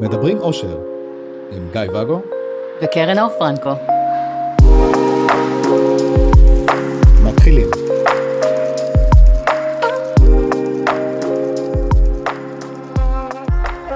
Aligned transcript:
מדברים 0.00 0.38
אושר, 0.38 0.78
עם 1.52 1.68
גיא 1.72 1.80
ואגו 1.92 2.20
וקרן 2.82 3.18
אור 3.18 3.28
פרנקו. 3.38 3.70
מתחילים. 7.24 7.66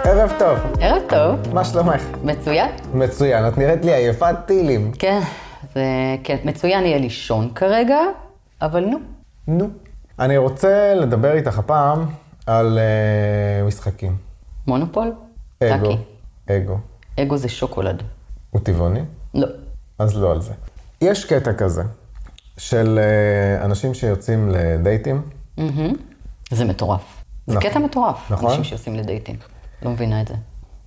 ערב 0.04 0.32
טוב, 0.38 0.58
ערב 0.80 1.02
טוב, 1.08 1.54
מה 1.54 1.64
שלומך? 1.64 2.02
מצוין. 2.24 2.70
מצוין, 2.94 3.48
את 3.48 3.58
נראית 3.58 3.84
לי 3.84 3.94
עייפת 3.94 4.36
טילים. 4.46 4.92
כן, 4.98 5.20
זה 5.74 5.82
כן, 6.24 6.36
מצוין 6.44 6.84
יהיה 6.84 6.98
לישון 6.98 7.50
כרגע, 7.54 7.98
אבל 8.62 8.84
נו. 8.84 8.98
נו. 9.48 9.68
אני 10.18 10.36
רוצה 10.36 10.94
לדבר 10.94 11.32
איתך 11.32 11.58
הפעם 11.58 12.04
על 12.46 12.78
uh, 12.78 13.66
משחקים. 13.66 14.16
מונופול? 14.66 15.12
אגו. 15.62 15.96
טאקי. 16.44 16.56
אגו. 16.56 16.78
אגו 17.20 17.36
זה 17.36 17.48
שוקולד. 17.48 18.02
הוא 18.50 18.60
טבעוני? 18.60 19.00
לא. 19.34 19.46
אז 19.98 20.16
לא 20.16 20.32
על 20.32 20.40
זה. 20.40 20.52
יש 21.00 21.24
קטע 21.24 21.52
כזה 21.52 21.82
של 22.58 22.98
uh, 23.60 23.64
אנשים 23.64 23.94
שיוצאים 23.94 24.48
לדייטים. 24.48 25.22
זה 26.50 26.64
מטורף. 26.64 27.24
זה 27.46 27.54
נכון. 27.54 27.70
קטע 27.70 27.78
מטורף. 27.78 28.30
נכון. 28.30 28.48
אנשים 28.48 28.64
שעושים 28.64 28.94
לדייטים. 28.94 29.36
לא 29.82 29.90
מבינה 29.90 30.20
את 30.20 30.28
זה. 30.28 30.34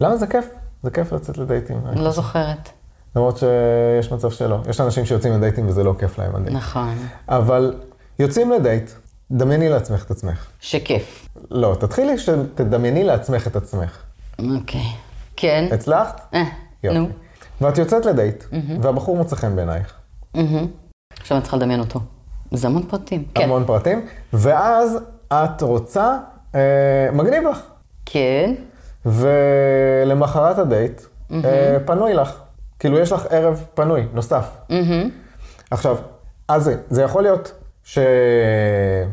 למה 0.02 0.18
זה 0.18 0.28
כיף? 0.28 0.46
זה 0.84 0.92
כיף 0.92 1.12
לצאת 1.12 1.38
לדייטים. 1.38 1.82
לא 1.96 2.12
זוכרת. 2.12 2.70
למרות 3.16 3.38
שיש 3.38 4.12
מצב 4.12 4.32
שלא. 4.32 4.58
יש 4.70 4.82
אנשים 4.82 5.06
שיוצאים 5.06 5.34
לדייטים 5.34 5.68
וזה 5.68 5.84
לא 5.84 5.96
כיף 6.00 6.18
להם 6.18 6.36
הדייט. 6.36 6.56
נכון. 6.56 6.98
אבל 7.28 7.76
יוצאים 8.20 8.52
לדייט, 8.52 8.92
דמייני 9.32 9.70
לעצמך 9.70 10.06
את 10.06 10.12
עצמך. 10.12 10.48
שכיף. 10.60 11.30
לא, 11.52 11.76
תתחילי 11.80 12.18
שתדמייני 12.18 13.04
לעצמך 13.04 13.48
את 13.48 13.56
עצמך. 13.56 13.98
אוקיי. 14.56 14.82
כן. 15.36 15.70
הצלחת? 15.72 16.22
אה, 16.34 16.44
יופי. 16.84 16.98
נו. 17.00 17.08
ואת 17.62 17.78
יוצאת 17.78 18.06
לדייט, 18.06 18.44
והבחור 18.82 19.18
מוצא 19.18 19.36
חן 19.36 19.56
בעינייך. 19.56 19.94
עכשיו 21.20 21.38
אני 21.38 21.42
צריכה 21.42 21.58
לדמיין 21.58 21.80
אותו. 21.80 22.00
זה 22.52 22.68
המון 22.68 22.84
פרטים. 22.84 23.24
כן. 23.36 23.44
המון 23.44 23.64
פרטים, 23.66 24.06
ואז 24.34 24.98
את 25.34 25.62
רוצה, 25.62 26.18
אה, 26.56 27.10
מגניב 27.14 27.44
לך. 27.44 27.62
כן. 28.06 28.54
ולמחרת 29.06 30.58
הדייט, 30.58 31.02
אה, 31.32 31.78
פנוי 31.86 32.14
לך. 32.14 32.42
כאילו, 32.80 33.00
יש 33.00 33.12
לך 33.12 33.26
ערב 33.30 33.66
פנוי, 33.74 34.08
נוסף. 34.14 34.58
מהמם. 34.70 35.10
עכשיו, 35.72 35.98
אז 36.48 36.64
זה, 36.64 36.76
זה 36.90 37.02
יכול 37.02 37.22
להיות 37.22 37.52
שהיה 37.84 39.06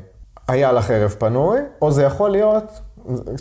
לך 0.73 0.91
ערב 0.91 1.15
פנוי, 1.19 1.61
או 1.83 1.91
זה 1.91 2.03
יכול 2.03 2.31
להיות, 2.31 2.81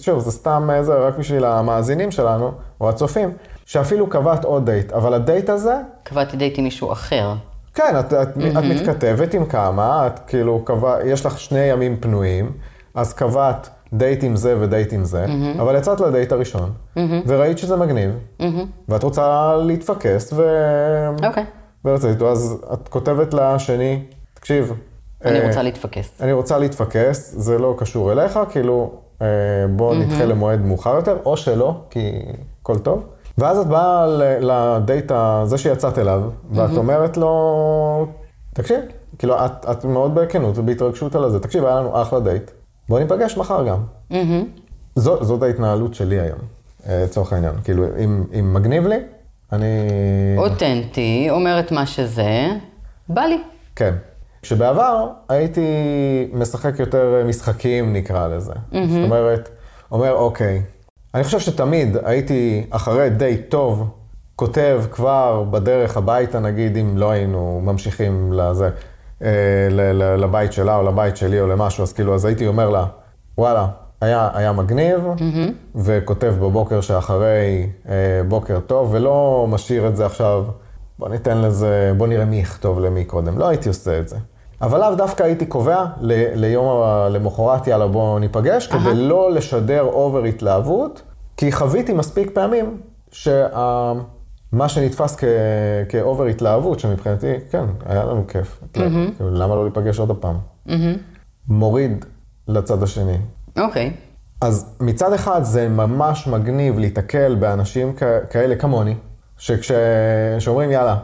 שוב, 0.01 0.19
זה 0.19 0.31
סתם 0.31 0.69
זה 0.81 0.93
רק 0.93 1.17
בשביל 1.17 1.45
המאזינים 1.45 2.11
שלנו, 2.11 2.51
או 2.81 2.89
הצופים, 2.89 3.31
שאפילו 3.65 4.07
קבעת 4.07 4.45
עוד 4.45 4.65
דייט, 4.65 4.91
אבל 4.91 5.13
הדייט 5.13 5.49
הזה, 5.49 5.75
קבעתי 6.03 6.37
דייט 6.37 6.57
עם 6.57 6.63
מישהו 6.63 6.91
אחר. 6.91 7.33
כן, 7.73 7.95
את, 7.99 8.13
את, 8.13 8.27
את 8.37 8.63
מתכתבת 8.63 9.33
עם 9.33 9.45
כמה, 9.45 10.07
את 10.07 10.19
כאילו 10.27 10.65
קבע, 10.65 10.97
יש 11.05 11.25
לך 11.25 11.39
שני 11.39 11.59
ימים 11.59 11.97
פנויים, 11.99 12.51
אז 12.95 13.13
קבעת 13.13 13.69
דייט 13.93 14.23
עם 14.23 14.35
זה 14.35 14.55
ודייט 14.59 14.93
עם 14.93 15.03
זה, 15.03 15.25
אבל 15.59 15.75
יצאת 15.75 15.99
לדייט 15.99 16.31
הראשון, 16.31 16.71
וראית 17.27 17.57
שזה 17.57 17.75
מגניב, 17.75 18.11
ואת 18.89 19.03
רוצה 19.03 19.55
להתפקס, 19.55 20.33
ו... 20.33 20.43
אוקיי. 21.23 21.45
ורצית 21.85 22.09
איתו, 22.09 22.31
אז 22.31 22.61
את 22.73 22.87
כותבת 22.87 23.33
לשני, 23.33 24.03
תקשיב, 24.33 24.73
אני 25.25 25.39
אה, 25.39 25.47
רוצה 25.47 25.61
להתפקס. 25.61 26.21
אני 26.21 26.33
רוצה 26.33 26.57
להתפקס, 26.57 27.33
זה 27.37 27.57
לא 27.57 27.75
קשור 27.77 28.11
אליך, 28.11 28.39
כאילו, 28.49 28.91
אה, 29.21 29.27
בוא 29.75 29.95
נדחה 29.95 30.25
למועד 30.25 30.61
מאוחר 30.61 30.95
יותר, 30.95 31.17
או 31.25 31.37
שלא, 31.37 31.75
כי 31.89 32.11
הכל 32.61 32.79
טוב. 32.79 33.05
ואז 33.37 33.57
את 33.57 33.67
באה 33.67 34.05
לדייט 34.39 35.11
הזה 35.11 35.57
שיצאת 35.57 35.97
אליו, 35.97 36.21
ואת 36.51 36.77
אומרת 36.77 37.17
לו, 37.17 38.07
תקשיב, 38.53 38.79
כאילו, 39.17 39.45
את, 39.45 39.65
את 39.71 39.85
מאוד 39.85 40.15
בכנות 40.15 40.57
ובהתרגשות 40.57 41.15
על 41.15 41.29
זה, 41.29 41.39
תקשיב, 41.39 41.65
היה 41.65 41.75
לנו 41.75 42.01
אחלה 42.01 42.19
דייט, 42.19 42.51
בוא 42.89 42.99
ניפגש 42.99 43.37
מחר 43.37 43.67
גם. 43.67 43.77
מהמם. 44.09 44.45
זו, 44.95 45.23
זאת 45.23 45.43
ההתנהלות 45.43 45.93
שלי 45.93 46.19
היום, 46.19 46.39
אה, 46.89 47.03
לצורך 47.03 47.33
העניין. 47.33 47.53
כאילו, 47.63 47.85
אם, 47.99 48.23
אם 48.39 48.53
מגניב 48.53 48.87
לי, 48.87 48.99
אני... 49.51 49.65
אותנטי, 50.37 51.27
אומר 51.29 51.59
את 51.59 51.71
מה 51.71 51.85
שזה, 51.85 52.47
בא 53.09 53.21
לי. 53.21 53.41
כן. 53.75 53.93
כשבעבר 54.41 55.07
הייתי 55.29 55.61
משחק 56.33 56.79
יותר 56.79 57.23
משחקים, 57.27 57.93
נקרא 57.93 58.27
לזה. 58.27 58.53
זאת 58.71 59.03
אומרת, 59.03 59.49
אומר, 59.91 60.13
אוקיי, 60.13 60.61
אני 61.13 61.23
חושב 61.23 61.39
שתמיד 61.39 61.97
הייתי 62.03 62.65
אחרי 62.69 63.09
דייט 63.09 63.49
טוב, 63.49 63.89
כותב 64.35 64.81
כבר 64.91 65.43
בדרך 65.51 65.97
הביתה, 65.97 66.39
נגיד, 66.39 66.77
אם 66.77 66.97
לא 66.97 67.11
היינו 67.11 67.61
ממשיכים 67.63 68.33
לזה, 68.33 68.69
אה, 69.23 69.29
ל- 69.69 69.91
ל- 70.03 70.15
לבית 70.23 70.53
שלה 70.53 70.75
או 70.75 70.83
לבית 70.83 71.17
שלי 71.17 71.41
או 71.41 71.47
למשהו, 71.47 71.83
אז 71.83 71.93
כאילו, 71.93 72.15
אז 72.15 72.25
הייתי 72.25 72.47
אומר 72.47 72.69
לה, 72.69 72.85
וואלה, 73.37 73.67
היה, 74.01 74.29
היה 74.33 74.51
מגניב, 74.51 74.99
וכותב 75.75 76.33
בבוקר 76.39 76.81
שאחרי 76.81 77.67
אה, 77.89 77.93
בוקר 78.27 78.59
טוב, 78.59 78.89
ולא 78.93 79.45
משאיר 79.49 79.87
את 79.87 79.95
זה 79.95 80.05
עכשיו, 80.05 80.43
בוא 80.99 81.09
ניתן 81.09 81.37
לזה, 81.37 81.91
בוא 81.97 82.07
נראה 82.07 82.25
מי 82.25 82.39
יכתוב 82.39 82.79
למי 82.79 83.05
קודם. 83.05 83.37
לא 83.37 83.47
הייתי 83.47 83.69
עושה 83.69 83.99
את 83.99 84.07
זה. 84.09 84.15
אבל 84.61 84.79
לאו 84.79 84.95
דווקא 84.95 85.23
הייתי 85.23 85.45
קובע 85.45 85.85
ל- 86.01 86.11
ליום 86.33 86.65
ה- 86.83 87.09
למחרת, 87.09 87.67
יאללה, 87.67 87.87
בוא 87.87 88.19
ניפגש, 88.19 88.67
כדי 88.67 88.93
לא 88.95 89.31
לשדר 89.31 89.83
אובר 89.83 90.23
התלהבות, 90.23 91.01
כי 91.37 91.51
חוויתי 91.51 91.93
מספיק 91.93 92.31
פעמים 92.33 92.77
שמה 93.11 93.93
שנתפס 94.67 95.15
כ- 95.15 95.23
כאובר 95.89 96.25
התלהבות, 96.25 96.79
שמבחינתי, 96.79 97.33
כן, 97.51 97.65
היה 97.85 98.03
לנו 98.05 98.23
כיף. 98.27 98.59
כאילו, 98.73 98.89
למה 99.31 99.55
לא 99.55 99.63
להיפגש 99.63 99.99
עוד 99.99 100.11
הפעם? 100.11 100.35
מוריד 101.47 102.05
לצד 102.47 102.83
השני. 102.83 103.17
אוקיי. 103.59 103.93
אז 104.41 104.75
מצד 104.79 105.13
אחד 105.13 105.43
זה 105.43 105.69
ממש 105.69 106.27
מגניב 106.27 106.79
להיתקל 106.79 107.35
באנשים 107.35 107.93
כ- 107.97 108.03
כאלה 108.29 108.55
כמוני, 108.55 108.95
שכשאומרים 109.37 110.71
יאללה, 110.71 110.97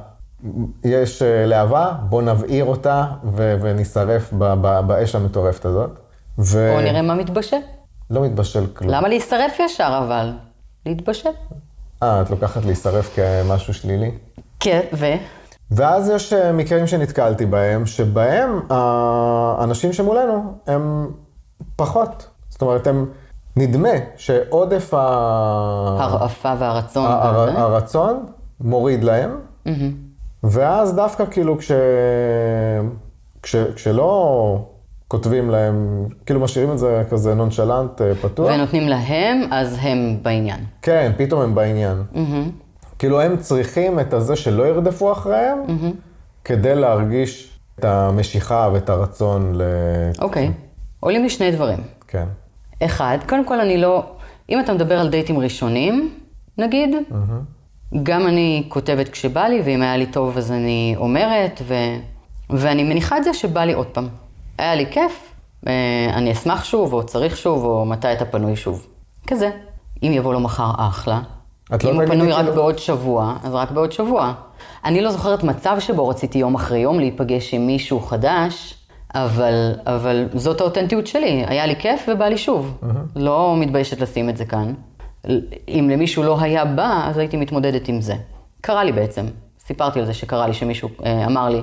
יש 0.83 1.21
אה, 1.21 1.45
להבה, 1.45 1.91
בוא 2.09 2.21
נבעיר 2.21 2.65
אותה 2.65 3.05
ו- 3.35 3.55
ונשרף 3.61 4.33
ב- 4.33 4.53
ב- 4.61 4.79
באש 4.87 5.15
המטורפת 5.15 5.65
הזאת. 5.65 5.89
ו- 6.39 6.69
בואו 6.73 6.81
נראה 6.83 7.01
מה 7.01 7.15
מתבשל. 7.15 7.57
לא 8.09 8.21
מתבשל 8.21 8.65
כלום. 8.73 8.91
למה 8.91 9.07
להישרף 9.07 9.59
ישר 9.59 10.01
אבל? 10.05 10.31
להתבשל. 10.85 11.29
אה, 12.03 12.21
את 12.21 12.29
לוקחת 12.29 12.65
להישרף 12.65 13.15
כמשהו 13.15 13.73
שלילי? 13.73 14.11
כן, 14.59 14.81
ו? 14.93 15.05
ואז 15.71 16.09
יש 16.09 16.33
אה, 16.33 16.51
מקרים 16.51 16.87
שנתקלתי 16.87 17.45
בהם, 17.45 17.85
שבהם 17.85 18.59
האנשים 18.69 19.93
שמולנו 19.93 20.53
הם 20.67 21.11
פחות. 21.75 22.27
זאת 22.49 22.61
אומרת, 22.61 22.87
הם, 22.87 23.05
נדמה 23.55 23.89
שעודף 24.15 24.93
ה... 24.93 24.97
הרעפה 25.99 26.53
והרצון. 26.59 27.05
הר-. 27.05 27.59
הרצון 27.59 28.25
מוריד 28.61 29.03
להם, 29.03 29.31
ואז 30.43 30.95
דווקא 30.95 31.25
כאילו 31.31 31.57
כש... 31.57 31.71
כש... 33.41 33.55
כשלא 33.55 34.57
כותבים 35.07 35.49
להם, 35.49 36.07
כאילו 36.25 36.39
משאירים 36.39 36.71
את 36.71 36.77
זה 36.77 37.03
כזה 37.09 37.35
נונשלנט 37.35 38.01
אה, 38.01 38.15
פתוח, 38.15 38.51
ונותנים 38.53 38.87
להם, 38.87 39.41
אז 39.51 39.77
הם 39.81 40.17
בעניין. 40.21 40.59
כן, 40.81 41.11
פתאום 41.17 41.41
הם 41.41 41.55
בעניין. 41.55 42.03
כאילו 42.99 43.21
הם 43.21 43.37
צריכים 43.37 43.99
את 43.99 44.13
הזה 44.13 44.35
שלא 44.35 44.63
ירדפו 44.63 45.11
אחריהם, 45.11 45.57
כדי 46.43 46.75
להרגיש 46.75 47.59
את 47.79 47.85
המשיכה 47.85 48.69
ואת 48.73 48.89
הרצון 48.89 49.51
ל... 49.55 49.61
אוקיי. 50.21 50.51
עולים 50.99 51.23
לי 51.23 51.29
שני 51.29 51.51
דברים. 51.51 51.79
כן. 52.07 52.25
אחד, 52.85 53.17
קודם 53.29 53.45
כל 53.45 53.59
אני 53.59 53.77
לא, 53.77 54.03
אם 54.49 54.59
אתה 54.59 54.73
מדבר 54.73 54.99
על 54.99 55.09
דייטים 55.09 55.39
ראשונים, 55.39 56.13
נגיד, 56.57 56.95
גם 58.03 58.27
אני 58.27 58.63
כותבת 58.69 59.09
כשבא 59.09 59.47
לי, 59.47 59.61
ואם 59.65 59.81
היה 59.81 59.97
לי 59.97 60.05
טוב 60.05 60.37
אז 60.37 60.51
אני 60.51 60.95
אומרת, 60.97 61.61
ו... 61.63 61.73
ואני 62.49 62.83
מניחה 62.83 63.17
את 63.17 63.23
זה 63.23 63.33
שבא 63.33 63.63
לי 63.63 63.73
עוד 63.73 63.87
פעם. 63.87 64.07
היה 64.57 64.75
לי 64.75 64.85
כיף, 64.91 65.33
אה, 65.67 66.09
אני 66.13 66.31
אשמח 66.31 66.63
שוב, 66.63 66.93
או 66.93 67.05
צריך 67.05 67.37
שוב, 67.37 67.65
או 67.65 67.85
מתי 67.85 68.13
אתה 68.13 68.25
פנוי 68.25 68.55
שוב. 68.55 68.87
כזה. 69.27 69.49
אם 70.03 70.11
יבוא 70.13 70.33
לו 70.33 70.39
מחר, 70.39 70.71
אחלה. 70.77 71.21
את 71.75 71.83
לא 71.83 71.91
אם 71.91 71.95
הוא 71.95 72.05
פנוי 72.07 72.31
רק 72.31 72.39
כאילו- 72.39 72.55
בעוד 72.55 72.79
שבוע, 72.79 73.35
אז 73.43 73.53
רק 73.53 73.71
בעוד 73.71 73.91
שבוע. 73.91 74.33
אני 74.85 75.01
לא 75.01 75.11
זוכרת 75.11 75.43
מצב 75.43 75.79
שבו 75.79 76.07
רציתי 76.07 76.37
יום 76.37 76.55
אחרי 76.55 76.79
יום 76.79 76.99
להיפגש 76.99 77.53
עם 77.53 77.67
מישהו 77.67 77.99
חדש, 77.99 78.82
אבל, 79.15 79.73
אבל 79.85 80.29
זאת 80.33 80.61
האותנטיות 80.61 81.07
שלי. 81.07 81.43
היה 81.47 81.65
לי 81.65 81.75
כיף 81.75 82.05
ובא 82.07 82.25
לי 82.25 82.37
שוב. 82.37 82.81
לא 83.15 83.55
מתביישת 83.57 84.01
לשים 84.01 84.29
את 84.29 84.37
זה 84.37 84.45
כאן. 84.45 84.73
אם 85.67 85.89
למישהו 85.91 86.23
לא 86.23 86.41
היה 86.41 86.65
בא, 86.65 87.03
אז 87.05 87.17
הייתי 87.17 87.37
מתמודדת 87.37 87.87
עם 87.87 88.01
זה. 88.01 88.15
קרה 88.61 88.83
לי 88.83 88.91
בעצם. 88.91 89.25
סיפרתי 89.59 89.99
על 89.99 90.05
זה 90.05 90.13
שקרה 90.13 90.47
לי 90.47 90.53
שמישהו 90.53 90.89
אה, 91.05 91.25
אמר 91.25 91.49
לי, 91.49 91.61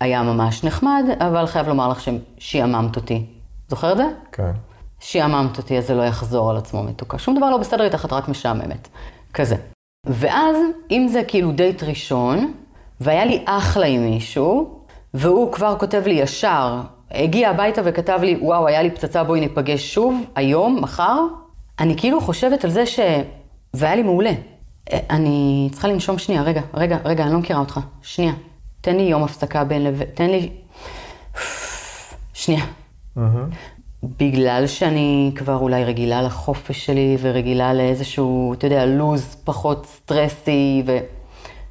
היה 0.00 0.22
ממש 0.22 0.64
נחמד, 0.64 1.04
אבל 1.18 1.46
חייב 1.46 1.68
לומר 1.68 1.88
לך 1.88 2.00
ששיעממת 2.00 2.96
אותי. 2.96 3.26
זוכר 3.68 3.92
את 3.92 3.96
זה? 3.96 4.06
כן. 4.32 4.52
שיעממת 5.00 5.58
אותי, 5.58 5.78
אז 5.78 5.86
זה 5.86 5.94
לא 5.94 6.02
יחזור 6.02 6.50
על 6.50 6.56
עצמו 6.56 6.82
מתוקה. 6.82 7.18
שום 7.18 7.36
דבר 7.36 7.50
לא 7.50 7.56
בסדר 7.56 7.84
איתך, 7.84 8.04
את 8.04 8.12
רק 8.12 8.28
משעממת. 8.28 8.88
כזה. 9.34 9.56
ואז, 10.06 10.56
אם 10.90 11.08
זה 11.08 11.22
כאילו 11.28 11.52
דייט 11.52 11.82
ראשון, 11.82 12.52
והיה 13.00 13.24
לי 13.24 13.42
אחלה 13.46 13.86
עם 13.86 14.04
מישהו, 14.04 14.81
והוא 15.14 15.52
כבר 15.52 15.76
כותב 15.78 16.02
לי 16.06 16.14
ישר, 16.14 16.80
הגיע 17.10 17.50
הביתה 17.50 17.82
וכתב 17.84 18.18
לי, 18.22 18.36
וואו, 18.40 18.66
היה 18.66 18.82
לי 18.82 18.90
פצצה, 18.90 19.24
בואי 19.24 19.40
ניפגש 19.40 19.94
שוב, 19.94 20.24
היום, 20.34 20.78
מחר, 20.82 21.18
אני 21.78 21.96
כאילו 21.96 22.20
חושבת 22.20 22.64
על 22.64 22.70
זה 22.70 22.86
ש... 22.86 23.00
והיה 23.74 23.94
לי 23.94 24.02
מעולה. 24.02 24.32
אה, 24.92 24.98
אני 25.10 25.68
צריכה 25.72 25.88
לנשום 25.88 26.18
שנייה, 26.18 26.42
רגע, 26.42 26.60
רגע, 26.74 26.98
רגע, 27.04 27.24
אני 27.24 27.32
לא 27.32 27.38
מכירה 27.38 27.60
אותך. 27.60 27.80
שנייה. 28.02 28.32
תן 28.80 28.96
לי 28.96 29.02
יום 29.02 29.22
הפסקה 29.22 29.64
בין 29.64 29.84
לבין, 29.84 30.08
תן 30.14 30.30
לי... 30.30 30.50
שנייה. 32.34 32.64
בגלל 34.02 34.66
שאני 34.66 35.32
כבר 35.34 35.56
אולי 35.56 35.84
רגילה 35.84 36.22
לחופש 36.22 36.86
שלי 36.86 37.16
ורגילה 37.20 37.74
לאיזשהו, 37.74 38.54
אתה 38.54 38.66
יודע, 38.66 38.86
לוז 38.86 39.36
פחות 39.44 39.86
סטרסי 39.86 40.82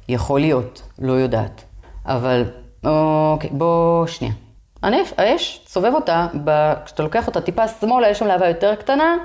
ויכול 0.08 0.40
להיות, 0.40 0.82
לא 0.98 1.12
יודעת. 1.12 1.64
אבל 2.06 2.44
אוקיי, 2.84 3.50
בוא 3.52 4.06
שנייה. 4.06 4.34
האש, 4.82 5.12
האש, 5.18 5.60
סובב 5.66 5.92
אותה, 5.94 6.26
ב... 6.44 6.72
כשאתה 6.84 7.02
לוקח 7.02 7.26
אותה 7.26 7.40
טיפה 7.40 7.68
שמאלה, 7.68 8.08
יש 8.10 8.18
שם 8.18 8.26
להבה 8.26 8.48
יותר 8.48 8.74
קטנה, 8.74 9.16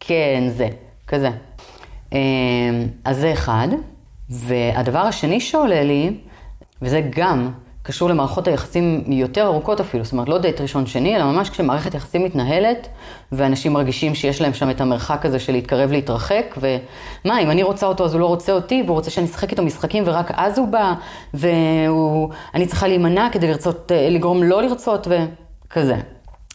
כן, 0.00 0.44
זה, 0.48 0.68
כזה. 1.06 1.30
אמ, 2.12 2.18
אז 3.04 3.16
זה 3.16 3.32
אחד. 3.32 3.68
והדבר 4.30 4.98
השני 4.98 5.40
שעולה 5.40 5.82
לי, 5.82 6.16
וזה 6.82 7.02
גם 7.10 7.52
קשור 7.82 8.08
למערכות 8.08 8.48
היחסים 8.48 9.04
יותר 9.06 9.46
ארוכות 9.46 9.80
אפילו, 9.80 10.04
זאת 10.04 10.12
אומרת, 10.12 10.28
לא 10.28 10.38
דייט 10.38 10.60
ראשון 10.60 10.86
שני, 10.86 11.16
אלא 11.16 11.24
ממש 11.24 11.50
כשמערכת 11.50 11.94
יחסים 11.94 12.24
מתנהלת, 12.24 12.88
ואנשים 13.32 13.72
מרגישים 13.72 14.14
שיש 14.14 14.40
להם 14.40 14.54
שם 14.54 14.70
את 14.70 14.80
המרחק 14.80 15.26
הזה 15.26 15.38
של 15.38 15.52
להתקרב 15.52 15.92
להתרחק, 15.92 16.56
ומה, 16.56 17.40
אם 17.40 17.50
אני 17.50 17.62
רוצה 17.62 17.86
אותו 17.86 18.04
אז 18.04 18.14
הוא 18.14 18.20
לא 18.20 18.26
רוצה 18.26 18.52
אותי, 18.52 18.82
והוא 18.86 18.94
רוצה 18.94 19.10
שאני 19.10 19.26
אשחק 19.26 19.50
איתו 19.50 19.62
משחקים 19.62 20.02
ורק 20.06 20.30
אז 20.34 20.58
הוא 20.58 20.68
בא, 20.68 20.92
ואני 21.34 22.66
צריכה 22.66 22.88
להימנע 22.88 23.28
כדי 23.32 23.48
לרצות, 23.48 23.92
אה, 23.92 24.08
לגרום 24.10 24.42
לא 24.42 24.62
לרצות, 24.62 25.08
וכזה. 25.10 25.96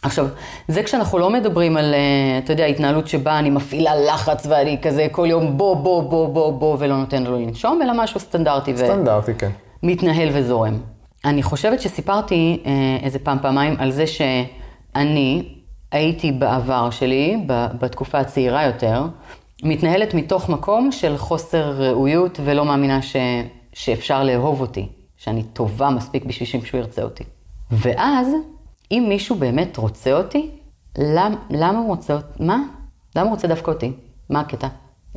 עכשיו, 0.02 0.26
זה 0.68 0.82
כשאנחנו 0.82 1.18
לא 1.18 1.30
מדברים 1.30 1.76
על, 1.76 1.94
אה, 1.94 2.38
אתה 2.38 2.52
יודע, 2.52 2.64
התנהלות 2.64 3.08
שבה 3.08 3.38
אני 3.38 3.50
מפעילה 3.50 3.92
לחץ 3.96 4.46
ואני 4.46 4.78
כזה 4.82 5.06
כל 5.12 5.26
יום 5.30 5.58
בוא, 5.58 5.76
בוא, 5.76 6.02
בוא, 6.02 6.28
בוא, 6.28 6.52
בוא, 6.52 6.76
ולא 6.78 6.96
נותן 6.96 7.22
לו 7.22 7.36
לנשום, 7.38 7.82
אלא 7.82 7.92
משהו 7.96 8.20
סטנדרטי. 8.20 8.76
סטנדרטי, 8.76 9.34
כן. 9.34 9.50
מתנהל 9.82 10.28
וזורם. 10.32 10.78
אני 11.24 11.42
חושבת 11.42 11.80
שסיפרתי 11.80 12.62
אה, 12.66 12.98
איזה 13.02 13.18
פעם, 13.18 13.38
פעמיים 13.42 13.74
על 13.78 13.90
זה 13.90 14.06
שאני 14.06 15.54
הייתי 15.92 16.32
בעבר 16.32 16.90
שלי, 16.90 17.44
בתקופה 17.80 18.18
הצעירה 18.18 18.66
יותר, 18.66 19.06
מתנהלת 19.62 20.14
מתוך 20.14 20.48
מקום 20.48 20.92
של 20.92 21.16
חוסר 21.16 21.82
ראויות 21.82 22.40
ולא 22.44 22.64
מאמינה 22.64 23.02
ש, 23.02 23.16
שאפשר 23.72 24.24
לאהוב 24.24 24.60
אותי, 24.60 24.88
שאני 25.16 25.42
טובה 25.42 25.90
מספיק 25.90 26.24
בשביל 26.24 26.48
שמישהו 26.48 26.78
ירצה 26.78 27.02
אותי. 27.02 27.24
ואז, 27.70 28.28
אם 28.92 29.06
מישהו 29.08 29.36
באמת 29.36 29.76
רוצה 29.76 30.12
אותי, 30.12 30.50
למ, 30.98 31.34
למה 31.50 31.78
הוא 31.78 31.88
רוצה 31.88 32.14
אותי? 32.14 32.44
מה? 32.44 32.62
למה 33.16 33.24
הוא 33.24 33.30
רוצה 33.30 33.48
דווקא 33.48 33.70
אותי? 33.70 33.92
מה 34.30 34.40
הקטע? 34.40 34.68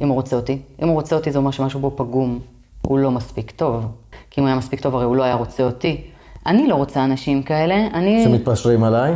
אם 0.02 0.08
הוא 0.08 0.16
רוצה 0.16 0.36
אותי? 0.36 0.62
אם 0.84 0.88
הוא 0.88 0.96
רוצה 0.96 1.16
אותי 1.16 1.32
זה 1.32 1.38
אומר 1.38 1.52
שמשהו 1.52 1.80
בו 1.80 1.94
פגום, 1.96 2.40
הוא 2.82 3.00
לא 3.00 3.12
מספיק 3.12 3.52
טוב. 3.52 3.86
כי 4.32 4.42
אם 4.42 4.46
הוא 4.46 4.48
היה 4.50 4.58
מספיק 4.58 4.80
טוב, 4.80 4.96
הרי 4.96 5.06
הוא 5.06 5.16
לא 5.16 5.24
היה 5.24 5.36
רוצה 5.36 5.64
אותי. 5.64 6.02
אני 6.46 6.68
לא 6.68 6.76
רוצה 6.76 7.04
אנשים 7.04 7.44
כאלה, 7.44 7.88
אני... 7.94 8.24
שמתפשרים 8.24 8.84
עליי? 8.84 9.16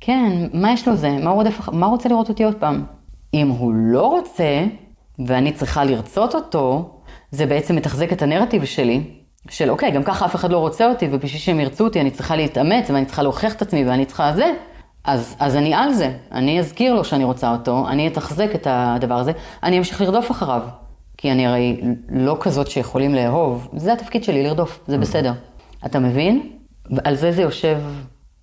כן, 0.00 0.32
מה 0.52 0.72
יש 0.72 0.88
לו 0.88 0.96
זה? 0.96 1.10
מה 1.10 1.30
הוא, 1.30 1.36
רודף, 1.36 1.68
מה 1.72 1.86
הוא 1.86 1.92
רוצה 1.92 2.08
לראות 2.08 2.28
אותי 2.28 2.44
עוד 2.44 2.54
פעם? 2.54 2.84
אם 3.34 3.48
הוא 3.48 3.72
לא 3.74 4.06
רוצה, 4.06 4.64
ואני 5.26 5.52
צריכה 5.52 5.84
לרצות 5.84 6.34
אותו, 6.34 6.90
זה 7.30 7.46
בעצם 7.46 7.76
מתחזק 7.76 8.12
את 8.12 8.22
הנרטיב 8.22 8.64
שלי, 8.64 9.02
של 9.50 9.70
אוקיי, 9.70 9.90
גם 9.90 10.02
ככה 10.02 10.24
אף 10.24 10.34
אחד 10.34 10.50
לא 10.50 10.58
רוצה 10.58 10.88
אותי, 10.88 11.08
ובשביל 11.12 11.40
שהם 11.40 11.60
ירצו 11.60 11.84
אותי 11.84 12.00
אני 12.00 12.10
צריכה 12.10 12.36
להתאמץ, 12.36 12.90
ואני 12.90 13.04
צריכה 13.04 13.22
להוכיח 13.22 13.54
את 13.54 13.62
עצמי, 13.62 13.84
ואני 13.84 14.04
צריכה 14.04 14.32
זה. 14.32 14.52
אז, 15.04 15.36
אז 15.38 15.56
אני 15.56 15.74
על 15.74 15.92
זה, 15.92 16.12
אני 16.32 16.58
אזכיר 16.58 16.94
לו 16.94 17.04
שאני 17.04 17.24
רוצה 17.24 17.52
אותו, 17.52 17.88
אני 17.88 18.08
אתחזק 18.08 18.54
את 18.54 18.66
הדבר 18.70 19.14
הזה, 19.14 19.32
אני 19.62 19.78
אמשיך 19.78 20.00
לרדוף 20.00 20.30
אחריו. 20.30 20.62
כי 21.16 21.32
אני 21.32 21.46
הרי 21.46 21.80
לא 22.08 22.36
כזאת 22.40 22.66
שיכולים 22.66 23.14
לאהוב, 23.14 23.68
זה 23.76 23.92
התפקיד 23.92 24.24
שלי, 24.24 24.42
לרדוף, 24.42 24.84
זה 24.88 24.98
בסדר. 24.98 25.32
אתה 25.86 25.98
מבין? 25.98 26.52
על 27.04 27.16
זה 27.16 27.32
זה 27.32 27.42
יושב, 27.42 27.78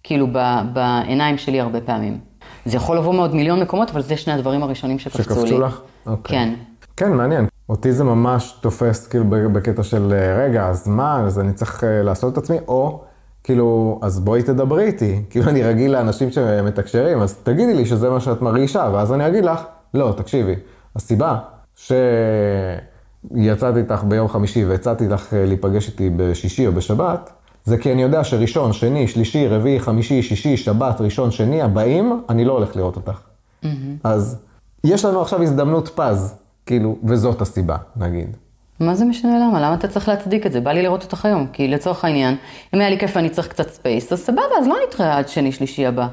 כאילו, 0.04 0.28
בעיניים 0.74 1.38
שלי 1.38 1.60
הרבה 1.60 1.82
פעמים. 1.82 2.20
זה 2.66 2.78
יכול 2.78 2.98
לבוא 2.98 3.14
מעוד 3.14 3.36
מיליון 3.36 3.60
מקומות, 3.60 3.90
אבל 3.90 4.02
זה 4.02 4.18
שני 4.18 4.34
הדברים 4.34 4.64
הראשונים 4.64 5.00
שקפצו 5.00 5.20
לי. 5.20 5.48
שקפצו 5.48 5.60
לך? 5.60 5.82
אוקיי. 6.06 6.38
כן. 6.38 6.54
כן, 6.98 7.14
מעניין. 7.14 7.48
אותי 7.70 7.92
זה 7.92 8.04
ממש 8.04 8.58
תופס 8.62 9.08
כאילו 9.08 9.26
בקטע 9.30 9.84
של 9.84 10.14
רגע, 10.38 10.68
אז 10.68 10.88
מה, 10.88 11.22
אז 11.26 11.40
אני 11.40 11.54
צריך 11.54 11.84
אה, 11.84 12.04
לעשות 12.04 12.34
את 12.34 12.38
עצמי, 12.38 12.58
או 12.68 13.02
כאילו, 13.44 14.00
אז 14.02 14.20
בואי 14.20 14.44
תדברי 14.44 14.84
איתי. 14.84 15.22
כאילו, 15.30 15.50
אני 15.50 15.64
רגיל 15.64 15.92
לאנשים 15.92 16.32
שמתקשרים, 16.32 17.22
אז 17.22 17.38
תגידי 17.44 17.74
לי 17.74 17.86
שזה 17.86 18.10
מה 18.10 18.20
שאת 18.20 18.42
מרגישה, 18.42 18.90
ואז 18.94 19.14
אני 19.14 19.28
אגיד 19.28 19.46
לך, 19.46 19.60
לא, 19.94 20.14
תקשיבי, 20.18 20.56
הסיבה 20.96 21.38
שיצאתי 21.76 23.80
איתך 23.80 24.04
ביום 24.04 24.28
חמישי 24.28 24.66
והצעתי 24.66 25.08
לך 25.08 25.34
אה, 25.34 25.46
להיפגש 25.46 25.88
איתי 25.88 26.10
בשישי 26.10 26.68
או 26.68 26.72
בשבת, 26.72 27.30
זה 27.64 27.78
כי 27.78 27.92
אני 27.92 28.02
יודע 28.02 28.24
שראשון, 28.24 28.74
שני, 28.74 29.08
שלישי, 29.08 29.48
רביעי, 29.48 29.80
חמישי, 29.80 30.22
שישי, 30.22 30.58
שבת, 30.58 31.02
ראשון, 31.02 31.32
שני, 31.32 31.62
הבאים, 31.62 32.24
אני 32.30 32.46
לא 32.46 32.54
הולך 32.54 32.76
לראות 32.76 32.96
אותך. 32.96 33.20
Mm-hmm. 33.64 33.68
אז 34.04 34.42
יש 34.84 35.06
לנו 35.06 35.22
עכשיו 35.22 35.44
הזדמנות 35.44 35.90
פז, 35.96 36.36
כאילו, 36.66 36.98
וזאת 37.04 37.42
הסיבה, 37.42 37.78
נגיד. 37.96 38.38
מה 38.80 38.96
זה 38.96 39.06
משנה 39.06 39.40
למה? 39.40 39.62
למה 39.62 39.74
אתה 39.74 39.88
צריך 39.88 40.10
להצדיק 40.10 40.46
את 40.46 40.52
זה? 40.52 40.62
בא 40.62 40.72
לי 40.72 40.82
לראות 40.82 41.04
אותך 41.04 41.26
היום. 41.26 41.48
כי 41.54 41.68
לצורך 41.68 42.06
העניין, 42.06 42.36
אם 42.74 42.80
היה 42.80 42.90
לי 42.90 43.00
כיף 43.00 43.16
ואני 43.16 43.30
צריך 43.30 43.48
קצת 43.48 43.70
space, 43.70 44.14
אז 44.14 44.20
סבבה, 44.20 44.42
אז 44.60 44.68
לא 44.68 44.76
נתראה 44.88 45.18
עד 45.18 45.28
שני, 45.28 45.52
שלישי 45.52 45.86
הבא. 45.86 46.08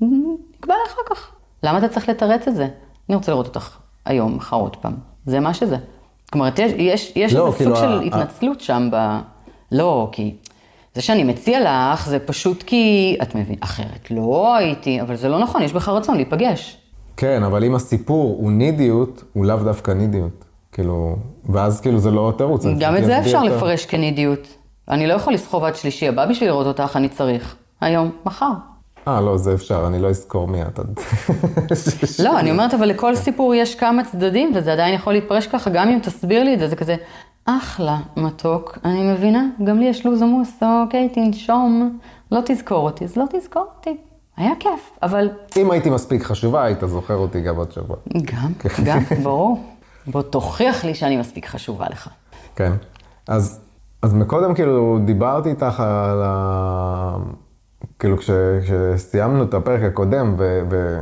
נקבע 0.00 0.74
אחר 0.86 1.14
כך. 1.14 1.30
למה 1.62 1.78
אתה 1.78 1.88
צריך 1.88 2.08
לתרץ 2.08 2.48
את 2.48 2.56
זה? 2.56 2.68
אני 3.08 3.16
רוצה 3.16 3.32
לראות 3.32 3.46
אותך 3.46 3.78
היום, 4.06 4.36
מחר 4.36 4.56
עוד 4.56 4.76
פעם. 4.76 4.94
זה 5.26 5.40
מה 5.40 5.54
שזה. 5.54 5.76
כלומר, 6.32 6.48
יש, 6.58 6.72
יש, 6.76 7.12
יש 7.16 7.34
לא, 7.34 7.46
איזה 7.46 7.56
כאילו 7.56 7.76
סוג 7.76 7.84
ה... 7.84 7.88
של 7.88 8.00
התנצלות 8.00 8.60
שם 8.60 8.88
ב... 8.92 9.18
לא, 9.72 10.08
כי 10.12 10.34
זה 10.94 11.02
שאני 11.02 11.24
מציע 11.24 11.60
לך, 11.60 12.08
זה 12.08 12.18
פשוט 12.18 12.62
כי, 12.62 13.16
את 13.22 13.34
מבין, 13.34 13.56
אחרת 13.60 14.10
לא 14.10 14.56
הייתי, 14.56 15.00
אבל 15.00 15.16
זה 15.16 15.28
לא 15.28 15.38
נכון, 15.38 15.62
יש 15.62 15.72
בך 15.72 15.88
רצון 15.88 16.14
להיפגש. 16.14 16.76
כן, 17.16 17.42
אבל 17.42 17.64
אם 17.64 17.74
הסיפור 17.74 18.36
הוא 18.40 18.52
נידיות, 18.52 19.24
הוא 19.32 19.44
לאו 19.44 19.56
דווקא 19.56 19.90
נידיות. 19.90 20.44
כאילו, 20.72 21.16
ואז 21.48 21.80
כאילו 21.80 21.98
זה 21.98 22.10
לא 22.10 22.32
תירוץ. 22.38 22.64
גם 22.78 22.96
את 22.96 23.04
זה 23.04 23.18
אפשר 23.18 23.44
יותר. 23.44 23.56
לפרש 23.56 23.86
כנידיות. 23.86 24.48
אני 24.88 25.06
לא 25.06 25.14
יכול 25.14 25.34
לסחוב 25.34 25.64
עד 25.64 25.76
שלישי 25.76 26.08
הבא 26.08 26.26
בשביל 26.26 26.48
לראות 26.48 26.66
אותך, 26.66 26.96
אני 26.96 27.08
צריך. 27.08 27.56
היום, 27.80 28.10
מחר. 28.26 28.52
אה, 29.08 29.20
לא, 29.20 29.36
זה 29.36 29.54
אפשר, 29.54 29.84
אני 29.86 29.98
לא 29.98 30.08
אזכור 30.08 30.48
מי 30.48 30.62
את. 30.62 30.80
לא, 32.24 32.38
אני 32.38 32.50
אומרת, 32.50 32.74
אבל 32.74 32.88
לכל 32.88 33.16
סיפור 33.16 33.54
יש 33.54 33.74
כמה 33.74 34.04
צדדים, 34.04 34.52
וזה 34.54 34.72
עדיין 34.72 34.94
יכול 34.94 35.12
להתפרש 35.12 35.46
ככה, 35.46 35.70
גם 35.70 35.88
אם 35.88 35.98
תסביר 36.02 36.44
לי 36.44 36.54
את 36.54 36.58
זה, 36.58 36.68
זה 36.68 36.76
כזה, 36.76 36.96
אחלה, 37.44 37.98
מתוק, 38.16 38.78
אני 38.84 39.12
מבינה, 39.12 39.46
גם 39.64 39.78
לי 39.78 39.84
יש 39.84 40.06
לו"ז 40.06 40.22
עמוס, 40.22 40.62
אוקיי, 40.62 41.08
תנשום, 41.08 41.98
לא 42.32 42.40
תזכור 42.46 42.78
אותי, 42.78 43.04
אז 43.04 43.16
לא 43.16 43.24
תזכור 43.30 43.66
אותי. 43.76 43.96
היה 44.36 44.52
כיף, 44.60 44.98
אבל... 45.02 45.30
אם 45.56 45.70
הייתי 45.70 45.90
מספיק 45.90 46.22
חשובה, 46.22 46.64
היית 46.64 46.78
זוכר 46.84 47.16
אותי 47.16 47.40
גם 47.40 47.56
עוד 47.56 47.72
שבוע. 47.72 47.96
גם, 48.14 48.54
כן. 48.58 48.84
גם, 48.84 48.98
ברור. 49.24 49.64
בוא 50.06 50.22
תוכיח 50.22 50.84
לי 50.84 50.94
שאני 50.94 51.16
מספיק 51.16 51.46
חשובה 51.46 51.86
לך. 51.90 52.08
כן, 52.56 52.72
אז, 53.28 53.60
אז 54.02 54.14
מקודם 54.14 54.54
כאילו 54.54 54.98
דיברתי 55.04 55.48
איתך 55.48 55.80
על 55.80 56.22
ה... 56.24 57.16
כאילו 57.98 58.16
כש, 58.18 58.30
כשסיימנו 58.62 59.42
את 59.42 59.54
הפרק 59.54 59.82
הקודם 59.82 60.34
ו... 60.38 60.60
ו... 60.70 60.98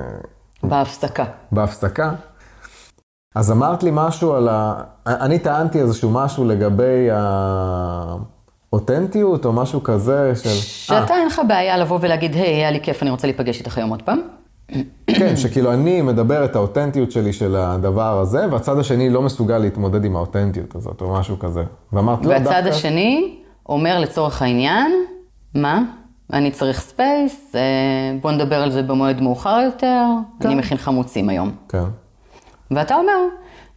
בהפסקה. 0.62 1.24
בהפסקה. 1.52 2.12
אז 3.34 3.52
אמרת 3.52 3.82
לי 3.82 3.90
משהו 3.92 4.34
על 4.34 4.48
ה... 4.48 4.82
אני 5.06 5.38
טענתי 5.38 5.80
איזשהו 5.80 6.10
משהו 6.10 6.44
לגבי 6.44 7.08
האותנטיות 8.70 9.44
או 9.44 9.52
משהו 9.52 9.82
כזה 9.82 10.32
של... 10.36 10.48
שאתה 10.48 11.14
אין 11.14 11.26
לך 11.26 11.40
בעיה 11.48 11.76
לבוא 11.76 11.98
ולהגיד, 12.02 12.34
היי, 12.34 12.54
היה 12.54 12.70
לי 12.70 12.80
כיף, 12.80 13.02
אני 13.02 13.10
רוצה 13.10 13.26
להיפגש 13.26 13.58
איתך 13.58 13.78
היום 13.78 13.90
עוד 13.90 14.02
פעם. 14.02 14.20
כן, 15.06 15.36
שכאילו 15.36 15.72
אני 15.72 16.02
מדבר 16.02 16.44
את 16.44 16.56
האותנטיות 16.56 17.10
שלי 17.10 17.32
של 17.32 17.56
הדבר 17.56 18.18
הזה, 18.20 18.46
והצד 18.50 18.78
השני 18.78 19.10
לא 19.10 19.22
מסוגל 19.22 19.58
להתמודד 19.58 20.04
עם 20.04 20.16
האותנטיות 20.16 20.74
הזאת, 20.74 21.00
או 21.00 21.12
משהו 21.12 21.38
כזה. 21.38 21.62
ואמרת, 21.92 22.24
לא, 22.24 22.38
דווקא... 22.38 22.54
והצד 22.54 22.68
השני 22.68 23.38
אומר 23.68 24.00
לצורך 24.00 24.42
העניין, 24.42 24.92
מה? 25.54 25.82
אני 26.32 26.50
צריך 26.50 26.80
space, 26.80 27.52
אה, 27.54 27.60
בוא 28.20 28.30
נדבר 28.30 28.62
על 28.62 28.70
זה 28.70 28.82
במועד 28.82 29.20
מאוחר 29.20 29.60
יותר, 29.64 30.04
כן. 30.40 30.48
אני 30.48 30.54
מכין 30.54 30.78
חמוצים 30.78 31.28
היום. 31.28 31.50
כן. 31.68 31.84
ואתה 32.70 32.94
אומר, 32.94 33.18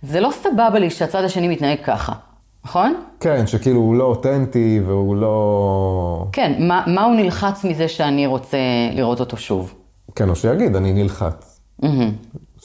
זה 0.01 0.19
לא 0.19 0.29
סבבה 0.31 0.79
לי 0.79 0.89
שהצד 0.89 1.23
השני 1.23 1.47
מתנהג 1.47 1.77
ככה, 1.83 2.13
נכון? 2.65 2.95
כן, 3.19 3.47
שכאילו 3.47 3.79
הוא 3.79 3.95
לא 3.95 4.03
אותנטי 4.03 4.81
והוא 4.85 5.15
לא... 5.15 6.27
כן, 6.31 6.53
מה, 6.59 6.83
מה 6.87 7.03
הוא 7.03 7.15
נלחץ 7.15 7.63
מזה 7.63 7.87
שאני 7.87 8.25
רוצה 8.25 8.57
לראות 8.93 9.19
אותו 9.19 9.37
שוב? 9.37 9.73
כן, 10.15 10.29
או 10.29 10.35
שיגיד, 10.35 10.75
אני 10.75 10.93
נלחץ. 10.93 11.59
Mm-hmm. 11.81 11.85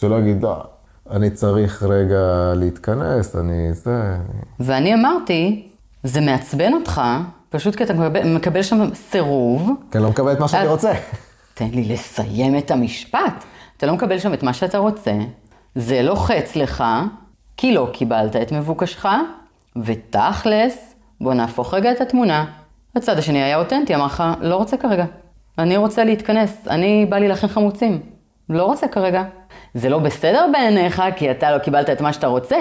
שלא 0.01 0.19
יגיד, 0.19 0.43
לא, 0.43 0.57
אני 1.11 1.31
צריך 1.31 1.83
רגע 1.83 2.53
להתכנס, 2.57 3.37
אני 3.37 3.73
זה... 3.73 4.17
אני... 4.31 4.69
ואני 4.69 4.95
אמרתי, 4.95 5.69
זה 6.03 6.21
מעצבן 6.21 6.73
אותך, 6.73 7.01
פשוט 7.52 7.76
כי 7.76 7.85
אתה 7.85 7.94
מקבל, 7.94 8.35
מקבל 8.35 8.62
שם 8.62 8.94
סירוב. 8.94 9.71
כי 9.90 9.99
אני 9.99 10.04
לא 10.04 10.11
מקבל 10.11 10.32
את 10.32 10.40
מה 10.40 10.49
שאני 10.49 10.66
רוצה. 10.66 10.92
תן 11.54 11.68
לי 11.73 11.85
לסיים 11.85 12.59
את 12.59 12.71
המשפט. 12.71 13.44
אתה 13.76 13.87
לא 13.87 13.94
מקבל 13.94 14.18
שם 14.18 14.35
את 14.35 14.42
מה 14.42 14.52
שאתה 14.52 14.78
רוצה, 14.78 15.12
זה 15.75 16.02
לוחץ 16.02 16.56
לך, 16.56 16.85
כי 17.56 17.75
לא 17.75 17.88
קיבלת 17.92 18.37
את 18.37 18.52
מבוקשך, 18.52 19.06
ותכלס, 19.76 20.94
בוא 21.21 21.35
נהפוך 21.35 21.75
רגע 21.75 21.92
את 21.92 22.00
התמונה. 22.00 22.44
הצד 22.97 23.18
השני 23.18 23.42
היה 23.42 23.59
אותנטי, 23.59 23.94
אמר 23.94 24.06
לך, 24.06 24.23
לא 24.40 24.56
רוצה 24.56 24.76
כרגע. 24.76 25.04
אני 25.59 25.76
רוצה 25.76 26.04
להתכנס, 26.04 26.68
אני 26.68 27.06
בא 27.06 27.18
לי 27.18 27.28
להכין 27.28 27.49
חמוצים. 27.49 28.00
לא 28.49 28.64
רוצה 28.64 28.88
כרגע. 28.88 29.25
זה 29.75 29.88
לא 29.88 29.99
בסדר 29.99 30.47
בעיניך, 30.52 31.02
כי 31.16 31.30
אתה 31.30 31.50
לא 31.50 31.59
קיבלת 31.59 31.90
את 31.90 32.00
מה 32.00 32.12
שאתה 32.12 32.26
רוצה. 32.26 32.56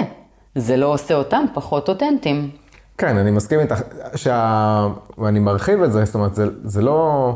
זה 0.56 0.78
לא 0.78 0.94
עושה 0.94 1.14
אותם 1.14 1.46
פחות 1.54 1.90
אותנטיים. 1.90 2.61
כן, 3.02 3.18
אני 3.18 3.32
מסכים 3.32 3.60
איתך, 3.60 3.82
שה... 4.16 4.88
ואני 5.18 5.40
מרחיב 5.40 5.84
את 5.84 5.92
זה, 5.92 6.06
זאת 6.06 6.16
אומרת, 6.16 6.36
זה, 6.36 6.46
זה 6.64 6.82
לא 6.82 7.32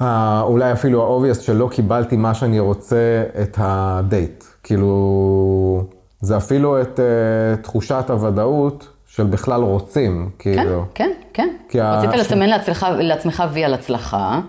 ה... 0.00 0.40
אולי 0.42 0.72
אפילו 0.72 1.02
ה-obvious 1.02 1.40
שלא 1.40 1.68
קיבלתי 1.72 2.16
מה 2.16 2.34
שאני 2.34 2.60
רוצה 2.60 3.22
את 3.42 3.56
הדייט. 3.60 4.44
כאילו, 4.62 5.84
זה 6.20 6.36
אפילו 6.36 6.80
את 6.82 7.00
uh, 7.00 7.62
תחושת 7.62 8.04
הוודאות 8.10 8.88
של 9.06 9.24
בכלל 9.24 9.62
רוצים, 9.62 10.30
כן, 10.38 10.54
כאילו. 10.54 10.84
כן, 10.94 11.10
כן. 11.32 11.48
ה- 11.80 11.98
רצית 11.98 12.20
לסמן 12.20 12.48
לעצמך, 12.48 12.86
לעצמך 12.98 13.44
וי 13.52 13.64
על 13.64 13.74
הצלחה. 13.74 14.40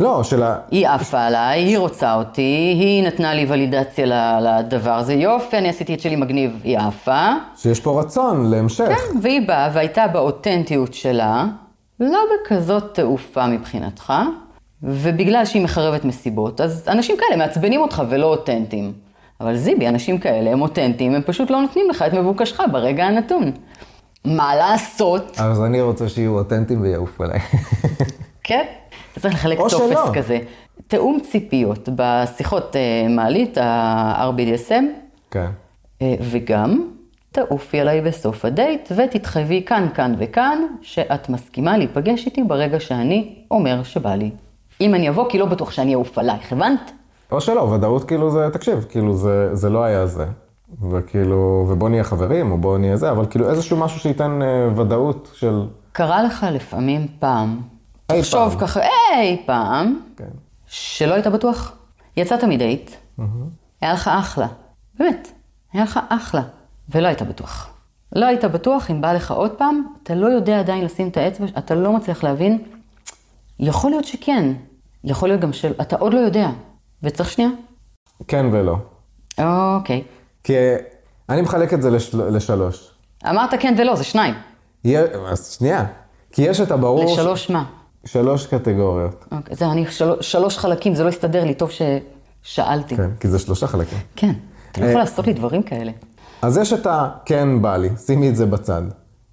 לא, 0.00 0.22
של 0.22 0.42
ה... 0.42 0.58
היא 0.70 0.88
עפה 0.88 1.20
עליי, 1.20 1.62
היא 1.62 1.78
רוצה 1.78 2.14
אותי, 2.14 2.76
היא 2.80 3.06
נתנה 3.06 3.34
לי 3.34 3.46
ולידציה 3.48 4.06
לדבר 4.40 4.92
הזה, 4.92 5.14
יופי, 5.14 5.58
אני 5.58 5.68
עשיתי 5.68 5.94
את 5.94 6.00
שלי 6.00 6.16
מגניב, 6.16 6.60
היא 6.64 6.78
עפה. 6.78 7.32
שיש 7.56 7.80
פה 7.80 8.00
רצון 8.00 8.50
להמשך. 8.50 8.84
כן, 8.88 9.18
והיא 9.22 9.48
באה 9.48 9.70
והייתה 9.74 10.06
באותנטיות 10.08 10.94
שלה, 10.94 11.44
לא 12.00 12.18
בכזאת 12.44 12.94
תעופה 12.94 13.46
מבחינתך, 13.46 14.12
ובגלל 14.82 15.44
שהיא 15.44 15.64
מחרבת 15.64 16.04
מסיבות, 16.04 16.60
אז 16.60 16.84
אנשים 16.88 17.16
כאלה 17.18 17.36
מעצבנים 17.36 17.80
אותך 17.80 18.02
ולא 18.08 18.26
אותנטיים. 18.26 18.92
אבל 19.40 19.56
זיבי, 19.56 19.88
אנשים 19.88 20.18
כאלה 20.18 20.50
הם 20.50 20.62
אותנטיים, 20.62 21.14
הם 21.14 21.22
פשוט 21.22 21.50
לא 21.50 21.60
נותנים 21.60 21.90
לך 21.90 22.04
את 22.06 22.12
מבוקשך 22.12 22.60
ברגע 22.72 23.04
הנתון. 23.04 23.52
מה 24.24 24.56
לעשות? 24.56 25.36
אז 25.38 25.62
אני 25.62 25.80
רוצה 25.80 26.08
שיהיו 26.08 26.38
אותנטיים 26.38 26.80
ויעופו 26.80 27.24
עליי. 27.24 27.40
כן. 28.44 28.64
אתה 29.12 29.20
צריך 29.20 29.34
לחלק 29.34 29.58
טופס 29.58 29.78
שלא. 29.78 30.10
כזה. 30.14 30.38
תיאום 30.86 31.18
ציפיות 31.30 31.88
בשיחות 31.94 32.76
אה, 32.76 33.08
מעלית, 33.08 33.58
ה-RBDSM, 33.58 34.84
כן. 35.30 35.50
אה, 36.02 36.14
וגם 36.20 36.88
תעופי 37.32 37.80
עליי 37.80 38.00
בסוף 38.00 38.44
הדייט 38.44 38.92
ותתחייבי 38.96 39.62
כאן, 39.66 39.88
כאן 39.94 40.14
וכאן, 40.18 40.58
שאת 40.82 41.28
מסכימה 41.28 41.76
להיפגש 41.78 42.26
איתי 42.26 42.42
ברגע 42.42 42.80
שאני 42.80 43.34
אומר 43.50 43.82
שבא 43.82 44.14
לי. 44.14 44.30
אם 44.80 44.94
אני 44.94 45.08
אבוא, 45.08 45.30
כי 45.30 45.38
לא 45.38 45.46
בטוח 45.46 45.70
שאני 45.70 45.94
אעוף 45.94 46.18
עלייך, 46.18 46.52
הבנת? 46.52 46.92
או 47.32 47.40
שלא, 47.40 47.60
ודאות 47.60 48.04
כאילו 48.04 48.30
זה, 48.30 48.48
תקשיב, 48.52 48.86
כאילו 48.88 49.14
זה, 49.14 49.54
זה 49.54 49.70
לא 49.70 49.84
היה 49.84 50.06
זה. 50.06 50.26
וכאילו, 50.90 51.66
ובוא 51.68 51.88
נהיה 51.88 52.04
חברים, 52.04 52.52
או 52.52 52.58
בוא 52.58 52.78
נהיה 52.78 52.96
זה, 52.96 53.10
אבל 53.10 53.26
כאילו 53.26 53.50
איזשהו 53.50 53.76
משהו 53.76 54.00
שייתן 54.00 54.42
אה, 54.42 54.68
ודאות 54.80 55.30
של... 55.34 55.62
קרה 55.92 56.22
לך 56.22 56.46
לפעמים 56.52 57.06
פעם, 57.18 57.60
אי 58.12 58.20
תחשוב 58.20 58.48
פעם. 58.48 58.60
ככה, 58.60 58.80
אי 59.20 59.42
פעם, 59.46 60.00
כן. 60.16 60.28
שלא 60.66 61.14
היית 61.14 61.26
בטוח. 61.26 61.72
יצאת 62.16 62.44
מדייט, 62.44 62.90
היה 63.80 63.92
לך 63.92 64.08
אחלה, 64.08 64.46
באמת, 64.98 65.32
היה 65.72 65.82
לך 65.84 66.00
אחלה, 66.08 66.42
ולא 66.88 67.06
היית 67.06 67.22
בטוח. 67.22 67.70
לא 68.12 68.26
היית 68.26 68.44
בטוח 68.44 68.90
אם 68.90 69.00
בא 69.00 69.12
לך 69.12 69.30
עוד 69.30 69.50
פעם, 69.50 69.82
אתה 70.02 70.14
לא 70.14 70.26
יודע 70.26 70.58
עדיין 70.58 70.84
לשים 70.84 71.08
את 71.08 71.16
האצבע, 71.16 71.46
אתה 71.58 71.74
לא 71.74 71.92
מצליח 71.92 72.24
להבין. 72.24 72.62
יכול 73.58 73.90
להיות 73.90 74.04
שכן, 74.04 74.52
יכול 75.04 75.28
להיות 75.28 75.40
גם 75.40 75.52
של... 75.52 75.72
אתה 75.80 75.96
עוד 75.96 76.14
לא 76.14 76.18
יודע, 76.18 76.48
וצריך 77.02 77.30
שנייה. 77.30 77.50
כן 78.28 78.46
ולא. 78.52 78.76
אוקיי. 79.38 80.02
כי 80.44 80.54
אני 81.28 81.42
מחלק 81.42 81.74
את 81.74 81.82
זה 81.82 81.90
לשל... 81.90 82.22
לשלוש. 82.22 82.90
אמרת 83.26 83.50
כן 83.60 83.74
ולא, 83.78 83.96
זה 83.96 84.04
שניים. 84.04 84.34
יהיה... 84.84 85.02
אז 85.30 85.52
שנייה. 85.52 85.84
כי 86.32 86.42
יש 86.42 86.60
את 86.60 86.70
הברור... 86.70 87.12
לשלוש 87.12 87.50
מה? 87.50 87.64
שלוש 88.08 88.46
קטגוריות. 88.46 89.24
אוקיי, 89.32 89.56
זהו, 89.56 89.72
אני 89.72 89.86
שלוש, 89.86 90.32
שלוש 90.32 90.58
חלקים, 90.58 90.94
זה 90.94 91.04
לא 91.04 91.08
הסתדר 91.08 91.44
לי, 91.44 91.54
טוב 91.54 91.70
ששאלתי. 91.70 92.96
כן, 92.96 93.10
כי 93.20 93.28
זה 93.28 93.38
שלושה 93.38 93.66
חלקים. 93.66 93.98
כן. 94.16 94.32
אתה 94.72 94.80
לא 94.80 94.86
יכול 94.86 95.00
לעשות 95.00 95.26
לי 95.26 95.32
דברים 95.32 95.62
כאלה. 95.62 95.92
אז 96.42 96.56
יש 96.56 96.72
את 96.72 96.86
ה-כן 96.86 97.62
בא 97.62 97.76
לי, 97.76 97.88
שימי 98.06 98.28
את 98.28 98.36
זה 98.36 98.46
בצד, 98.46 98.82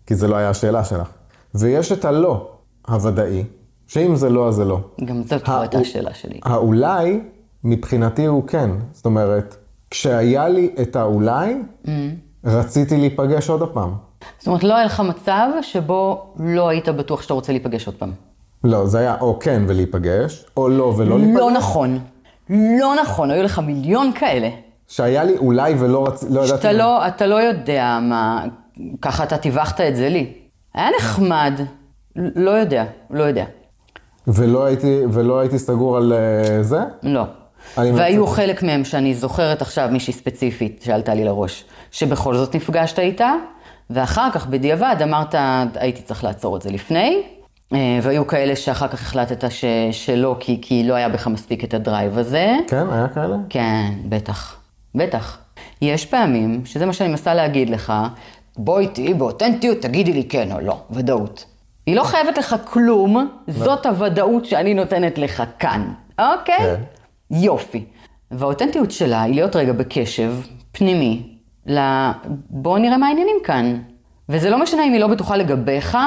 כי 0.06 0.16
זה 0.16 0.28
לא 0.28 0.36
היה 0.36 0.50
השאלה 0.50 0.84
שלך. 0.84 1.08
ויש 1.56 1.92
את 1.92 2.06
הלא 2.06 2.52
הוודאי, 2.88 3.44
שאם 3.88 4.16
זה 4.16 4.30
לא, 4.30 4.48
אז 4.48 4.56
זה 4.56 4.66
לא. 4.66 4.80
גם 5.06 5.24
זאת 5.24 5.48
לא 5.48 5.60
הייתה 5.60 5.78
השאלה 5.78 6.14
שלי. 6.14 6.40
האולי, 6.44 7.20
מבחינתי 7.64 8.26
הוא 8.26 8.48
כן. 8.48 8.70
זאת 8.92 9.06
אומרת, 9.06 9.56
כשהיה 9.92 10.50
לי 10.50 10.76
את 10.82 10.96
האולי, 10.96 11.56
Mm. 11.86 11.88
רציתי 12.44 12.98
להיפגש 12.98 13.50
עוד 13.50 13.62
הפעם. 13.62 13.94
זאת 14.38 14.48
אומרת, 14.48 14.64
לא 14.64 14.76
היה 14.76 14.86
לך 14.86 15.00
מצב 15.00 15.48
שבו 15.62 16.34
לא 16.40 16.70
היית 16.70 16.90
בטוח 16.90 17.22
שאתה 17.22 17.34
רוצה 17.34 17.52
להיפגש 17.52 17.88
עוד 17.88 17.96
פעם. 17.96 18.12
לא, 18.64 18.86
זה 18.86 19.00
היה 19.00 19.16
או 19.22 19.40
כן 19.40 19.64
ולהיפגש, 19.68 20.46
או 20.58 20.70
לא 20.70 20.94
ולא 20.98 21.20
להיפגש. 21.20 21.40
לא 21.40 21.52
נכון. 21.52 22.00
לא 22.50 22.96
נכון, 23.02 23.32
היו 23.32 23.44
לך 23.44 23.60
מיליון 23.60 24.12
כאלה. 24.16 24.50
שהיה 24.88 25.24
לי 25.24 25.38
אולי 25.38 25.76
ולא 25.80 26.08
רציתי, 26.08 26.34
לא 26.34 26.40
ידעתי. 26.40 26.62
שאתה 26.62 26.72
לא, 26.72 27.08
אתה 27.08 27.28
לא 27.28 27.36
יודע 27.36 28.00
מה, 28.02 28.46
ככה 29.02 29.24
אתה 29.24 29.38
טיווחת 29.38 29.82
את 29.82 29.96
זה 29.96 30.10
לי. 30.10 30.34
היה 30.74 30.88
נחמד, 31.00 31.60
לא 32.16 32.52
יודע, 32.52 32.86
לא 33.10 33.24
יודע. 33.24 33.46
ולא 34.28 34.66
הייתי, 34.66 35.02
ולא 35.12 35.40
הייתי 35.40 35.60
סגור 35.60 35.98
על 35.98 36.14
אה, 36.14 36.64
זה? 36.64 36.80
לא. 37.04 37.24
והיו 37.78 38.24
מצטער. 38.24 38.36
חלק 38.36 38.64
מהם 38.64 38.84
שאני 38.84 39.14
זוכרת 39.14 39.62
עכשיו, 39.62 39.90
מישהי 39.92 40.14
ספציפית 40.14 40.82
שעלתה 40.86 41.14
לי 41.14 41.24
לראש, 41.24 41.66
שבכל 41.92 42.36
זאת 42.36 42.56
נפגשת 42.56 43.00
איתה, 43.00 43.34
ואחר 43.90 44.32
כך 44.34 44.48
בדיעבד 44.48 44.96
אמרת, 45.04 45.36
הייתי 45.76 46.02
צריך 46.02 46.24
לעצור 46.24 46.58
את 46.58 46.62
זה 46.62 46.70
לפני, 46.70 47.24
והיו 47.72 48.28
כאלה 48.28 48.56
שאחר 48.56 48.88
כך 48.88 49.02
החלטת 49.02 49.52
ש, 49.52 49.66
שלא, 49.92 50.36
כי, 50.40 50.60
כי 50.62 50.84
לא 50.84 50.94
היה 50.94 51.10
בך 51.10 51.28
מספיק 51.28 51.64
את 51.64 51.74
הדרייב 51.74 52.18
הזה. 52.18 52.56
כן, 52.68 52.86
היה 52.92 53.08
כאלה? 53.08 53.36
כן, 53.50 53.94
בטח, 54.10 54.58
בטח. 54.96 55.38
יש 55.82 56.06
פעמים, 56.06 56.66
שזה 56.66 56.86
מה 56.86 56.94
שאני 56.94 57.10
מנסה 57.10 57.34
להגיד 57.34 57.70
לך, 57.70 57.94
בואי 58.58 58.88
תהיי 58.88 59.14
באותנטיות, 59.14 59.82
תגידי 59.82 60.14
לי 60.14 60.24
כן 60.24 60.52
או 60.52 60.60
לא, 60.60 60.78
ודאות. 60.92 61.46
היא 61.86 61.96
לא 61.96 62.04
חייבת 62.04 62.38
לך 62.38 62.56
כלום, 62.64 63.30
זאת 63.48 63.86
הוודאות 63.86 64.46
שאני 64.46 64.74
נותנת 64.74 65.18
לך 65.18 65.44
כאן, 65.60 65.94
אוקיי? 66.20 66.58
כן. 66.58 66.82
יופי. 67.32 67.86
והאותנטיות 68.32 68.92
שלה 68.92 69.22
היא 69.22 69.34
להיות 69.34 69.56
רגע 69.56 69.74
בקשב 69.74 70.34
פנימי, 70.72 71.22
ל... 71.68 71.80
בוא 72.50 72.80
נראה 72.80 72.98
מה 72.98 73.08
העניינים 73.08 73.38
כאן. 73.44 73.82
וזה 74.30 74.50
לא 74.50 74.60
משנה 74.60 74.84
אם 74.84 74.94
היא 74.94 75.02
לא 75.02 75.08
בטוחה 75.08 75.38
לגביך, 75.38 75.98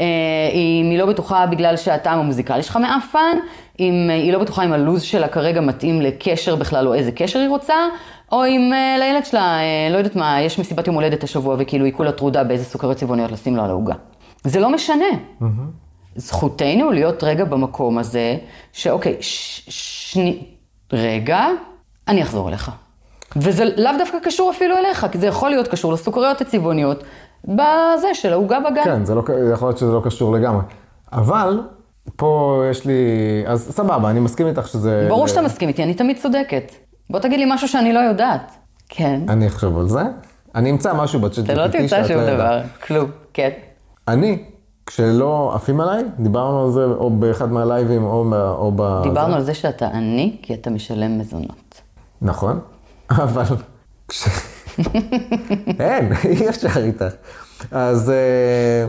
אה, 0.00 0.04
אם 0.52 0.90
היא 0.90 0.98
לא 0.98 1.06
בטוחה 1.06 1.46
בגלל 1.46 1.76
שהטעם 1.76 2.18
המוזיקלי 2.18 2.62
שלך 2.62 2.76
מעפן, 2.76 3.36
אם 3.80 4.06
אה, 4.10 4.14
היא 4.14 4.32
לא 4.32 4.38
בטוחה 4.38 4.64
אם 4.64 4.72
הלו"ז 4.72 5.02
שלה 5.02 5.28
כרגע 5.28 5.60
מתאים 5.60 6.02
לקשר 6.02 6.56
בכלל 6.56 6.88
או 6.88 6.94
איזה 6.94 7.12
קשר 7.12 7.38
היא 7.38 7.48
רוצה, 7.48 7.74
או 8.32 8.46
אם 8.46 8.70
אה, 8.72 8.96
לילד 8.98 9.24
שלה, 9.24 9.58
לא 9.90 9.96
יודעת 9.96 10.16
מה, 10.16 10.40
יש 10.40 10.58
מסיבת 10.58 10.86
יום 10.86 10.96
הולדת 10.96 11.24
השבוע 11.24 11.56
וכאילו 11.58 11.84
היא 11.84 11.92
כולה 11.92 12.12
טרודה 12.12 12.44
באיזה 12.44 12.64
סוכריות 12.64 12.96
צבעוניות 12.96 13.32
לשים 13.32 13.56
לו 13.56 13.62
על 13.62 13.70
העוגה. 13.70 13.94
זה 14.44 14.60
לא 14.60 14.70
משנה. 14.70 15.04
זכותנו 16.16 16.90
להיות 16.90 17.24
רגע 17.24 17.44
במקום 17.44 17.98
הזה, 17.98 18.36
שאוקיי, 18.72 19.16
ש, 19.20 19.62
שני, 19.68 20.44
רגע, 20.92 21.46
אני 22.08 22.22
אחזור 22.22 22.48
אליך. 22.48 22.70
וזה 23.36 23.64
לאו 23.76 23.92
דווקא 23.98 24.18
קשור 24.22 24.50
אפילו 24.50 24.76
אליך, 24.76 25.06
כי 25.12 25.18
זה 25.18 25.26
יכול 25.26 25.50
להיות 25.50 25.68
קשור 25.68 25.92
לסוכריות 25.92 26.40
הצבעוניות 26.40 27.04
בזה 27.48 28.08
של 28.14 28.32
העוגה 28.32 28.58
בגן. 28.60 28.84
כן, 28.84 29.04
זה 29.04 29.14
לא, 29.14 29.22
יכול 29.54 29.68
להיות 29.68 29.78
שזה 29.78 29.92
לא 29.92 30.00
קשור 30.04 30.32
לגמרי. 30.32 30.62
אבל, 31.12 31.60
פה 32.16 32.62
יש 32.70 32.84
לי, 32.86 32.94
אז 33.46 33.68
סבבה, 33.72 34.10
אני 34.10 34.20
מסכים 34.20 34.46
איתך 34.46 34.68
שזה... 34.68 35.06
ברור 35.08 35.26
שאתה 35.28 35.42
מסכים 35.42 35.68
איתי, 35.68 35.82
אני 35.82 35.94
תמיד 35.94 36.18
צודקת. 36.18 36.72
בוא 37.10 37.20
תגיד 37.20 37.38
לי 37.40 37.46
משהו 37.48 37.68
שאני 37.68 37.92
לא 37.92 37.98
יודעת. 38.00 38.52
כן. 38.88 39.20
אני 39.28 39.46
אחשוב 39.46 39.78
על 39.78 39.88
זה. 39.88 40.02
אני 40.54 40.70
אמצא 40.70 40.94
משהו 40.94 41.20
בצ'אט 41.20 41.44
אתה 41.44 41.54
לא 41.54 41.66
GPT 41.66 41.72
תמצא 41.72 41.96
שאת 42.02 42.06
שום 42.08 42.16
לא 42.16 42.22
יודעת. 42.22 42.36
דבר, 42.38 42.60
כלום. 42.86 43.10
כן. 43.34 43.50
אני, 44.08 44.44
כשלא 44.86 45.52
עפים 45.54 45.80
עליי, 45.80 46.04
דיברנו 46.18 46.64
על 46.64 46.70
זה 46.70 46.84
או 46.84 47.10
באחד 47.10 47.52
מהלייבים 47.52 48.04
או, 48.04 48.24
מה- 48.24 48.50
או 48.50 48.72
ב... 48.76 49.00
דיברנו 49.02 49.30
זה. 49.30 49.36
על 49.36 49.42
זה 49.42 49.54
שאתה 49.54 49.86
עני, 49.88 50.36
כי 50.42 50.54
אתה 50.54 50.70
משלם 50.70 51.18
מזונות. 51.18 51.80
נכון, 52.22 52.60
אבל... 53.10 53.44
כש... 54.08 54.28
אין, 55.80 56.12
אי 56.24 56.48
אפשר 56.48 56.68
איתך. 56.76 57.14
אז 57.70 58.10
אה, 58.10 58.86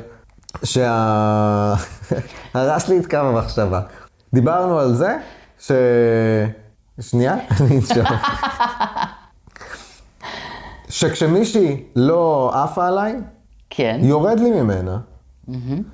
שה... 0.63 1.73
הרס 2.53 2.89
לי 2.89 2.99
את 2.99 3.07
קו 3.09 3.17
המחשבה. 3.17 3.81
דיברנו 4.33 4.79
על 4.79 4.93
זה 4.93 5.17
ש... 5.59 5.71
שנייה, 7.01 7.35
אני 7.61 7.75
אנשום. 7.75 8.05
שכשמישהי 10.89 11.83
לא 11.95 12.51
עפה 12.63 12.87
עליי, 12.87 13.15
כן. 13.69 13.99
יורד 14.03 14.39
לי 14.39 14.61
ממנה. 14.61 14.97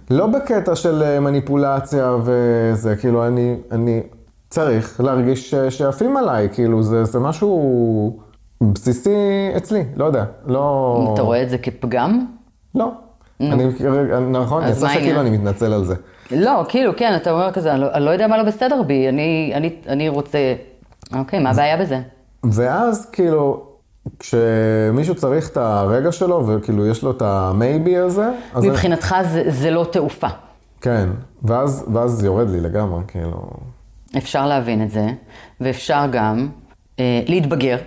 לא 0.10 0.28
בקטע 0.28 0.76
של 0.76 1.04
אה, 1.04 1.20
מניפולציה 1.20 2.16
וזה, 2.24 2.96
כאילו, 2.96 3.28
אני, 3.28 3.56
אני 3.72 4.02
צריך 4.50 5.02
להרגיש 5.04 5.52
ש- 5.52 5.56
שעפים 5.78 6.18
עליי, 6.18 6.50
כאילו, 6.54 6.84
זה, 6.84 7.04
זה 7.04 7.20
משהו 7.20 8.20
בסיסי 8.74 9.10
אצלי, 9.58 9.84
לא 9.96 10.06
יודע, 10.06 10.24
לא... 10.46 11.12
אתה 11.14 11.22
רואה 11.22 11.44
את 11.44 11.50
זה 11.50 11.58
כפגם? 11.58 12.26
לא. 12.76 12.92
אני, 13.42 13.66
נכון, 14.32 14.68
יצא 14.68 14.86
מה 14.86 14.94
שכאילו? 14.94 15.22
אני 15.22 15.30
מתנצל 15.30 15.74
על 15.74 15.86
זה. 15.86 15.96
לא, 16.32 16.66
כאילו, 16.70 16.92
כן, 16.98 17.16
אתה 17.16 17.32
אומר 17.32 17.52
כזה, 17.52 17.74
אני 17.74 17.82
לא, 17.82 17.88
אני 17.94 18.06
לא 18.06 18.10
יודע 18.10 18.28
מה 18.28 18.38
לא 18.38 18.44
בסדר 18.44 18.84
בי, 18.84 19.10
אני, 19.10 19.52
אני, 19.56 19.76
אני 19.88 20.10
רוצה... 20.10 20.38
אוקיי, 21.18 21.40
מה 21.40 21.50
הבעיה 21.50 21.78
בזה? 21.78 22.00
ואז 22.44 23.10
כאילו, 23.12 23.64
כשמישהו 24.20 25.16
צריך 25.16 25.50
את 25.50 25.58
הרגע 25.58 26.12
שלו, 26.12 26.48
וכאילו 26.48 26.88
יש 26.88 27.04
לו 27.04 27.12
את 27.12 27.22
המייבי 27.22 27.98
הזה, 27.98 28.30
אז... 28.54 28.64
אני- 28.64 28.72
מבחינתך 28.72 29.16
זה, 29.32 29.44
זה 29.48 29.72
לא 29.72 29.86
תעופה. 29.92 30.28
כן, 30.82 31.10
ואז, 31.44 31.86
ואז 31.94 32.24
יורד 32.24 32.50
לי 32.50 32.60
לגמרי, 32.60 33.02
כאילו... 33.08 33.42
אפשר 34.18 34.48
להבין 34.48 34.84
את 34.84 34.92
זה, 34.92 35.08
ואפשר 35.62 36.06
גם 36.12 36.48
אה, 37.00 37.22
להתבגר. 37.28 37.78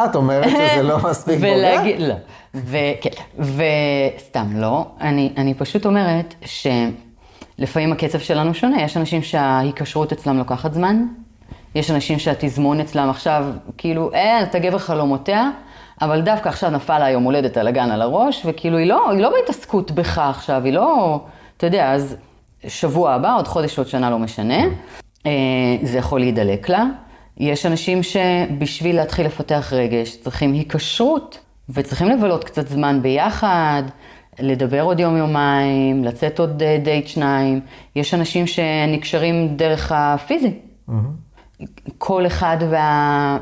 את 0.00 0.14
אומרת 0.14 0.50
שזה 0.50 0.82
לא 0.82 0.98
מספיק 1.10 1.34
בוגר? 1.34 1.52
ולהגיד, 1.56 2.00
לא. 2.00 2.14
וכן, 2.54 3.22
וסתם 3.38 4.46
לא. 4.56 4.86
אני, 5.00 5.32
אני 5.36 5.54
פשוט 5.54 5.86
אומרת 5.86 6.34
שלפעמים 6.44 7.92
הקצב 7.92 8.18
שלנו 8.18 8.54
שונה. 8.54 8.82
יש 8.82 8.96
אנשים 8.96 9.22
שההיקשרות 9.22 10.12
אצלם 10.12 10.38
לוקחת 10.38 10.74
זמן, 10.74 11.06
יש 11.74 11.90
אנשים 11.90 12.18
שהתזמון 12.18 12.80
אצלם 12.80 13.10
עכשיו, 13.10 13.44
כאילו, 13.78 14.12
אין, 14.12 14.42
אתה 14.42 14.58
גבר 14.58 14.78
חלומותיה, 14.78 15.50
אבל 16.02 16.20
דווקא 16.20 16.48
עכשיו 16.48 16.70
נפל 16.70 16.98
לה 16.98 17.10
יום 17.10 17.22
הולדת 17.22 17.56
על 17.56 17.66
הגן 17.66 17.90
על 17.90 18.02
הראש, 18.02 18.42
וכאילו, 18.44 18.78
היא 18.78 18.86
לא, 18.86 19.10
היא 19.10 19.20
לא 19.20 19.30
בהתעסקות 19.30 19.90
בך 19.90 20.18
עכשיו, 20.18 20.64
היא 20.64 20.72
לא, 20.72 21.20
אתה 21.56 21.66
יודע, 21.66 21.92
אז 21.92 22.16
שבוע 22.68 23.12
הבא, 23.12 23.36
עוד 23.36 23.48
חודש, 23.48 23.78
עוד 23.78 23.88
שנה, 23.88 24.10
לא 24.10 24.18
משנה. 24.18 24.64
אה, 25.26 25.32
זה 25.82 25.98
יכול 25.98 26.20
להידלק 26.20 26.68
לה. 26.68 26.84
יש 27.38 27.66
אנשים 27.66 28.02
שבשביל 28.02 28.96
להתחיל 28.96 29.26
לפתח 29.26 29.72
רגש 29.72 30.16
צריכים 30.16 30.52
היקשרות, 30.52 31.38
וצריכים 31.68 32.08
לבלות 32.08 32.44
קצת 32.44 32.68
זמן 32.68 33.02
ביחד, 33.02 33.82
לדבר 34.38 34.82
עוד 34.82 35.00
יום-יומיים, 35.00 36.04
לצאת 36.04 36.38
עוד 36.38 36.62
אה, 36.62 36.78
דייט 36.82 37.06
שניים. 37.06 37.60
יש 37.96 38.14
אנשים 38.14 38.46
שנקשרים 38.46 39.56
דרך 39.56 39.92
הפיזי. 39.94 40.52
כל 41.98 42.26
אחד 42.26 42.56
וה... 42.70 43.38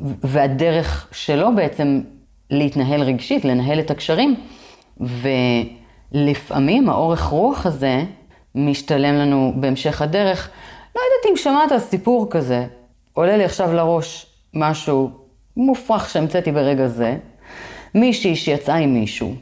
והדרך 0.00 1.08
שלו 1.12 1.54
בעצם 1.54 2.00
להתנהל 2.50 3.02
רגשית, 3.02 3.44
לנהל 3.44 3.80
את 3.80 3.90
הקשרים. 3.90 4.34
ולפעמים 6.12 6.88
האורך 6.88 7.22
רוח 7.22 7.66
הזה 7.66 8.02
משתלם 8.54 9.14
לנו 9.14 9.52
בהמשך 9.56 10.02
הדרך. 10.02 10.50
לא 10.96 11.00
יודעת 11.00 11.32
אם 11.32 11.36
שמעת 11.36 11.82
סיפור 11.82 12.26
כזה, 12.30 12.66
עולה 13.16 13.36
לי 13.36 13.44
עכשיו 13.44 13.72
לראש 13.72 14.26
משהו 14.54 15.10
מופרך 15.56 16.08
שהמצאתי 16.08 16.52
ברגע 16.52 16.86
זה. 16.86 17.16
מישהי 17.94 18.36
שיצאה 18.36 18.74
עם 18.74 18.94
מישהו, 18.94 19.34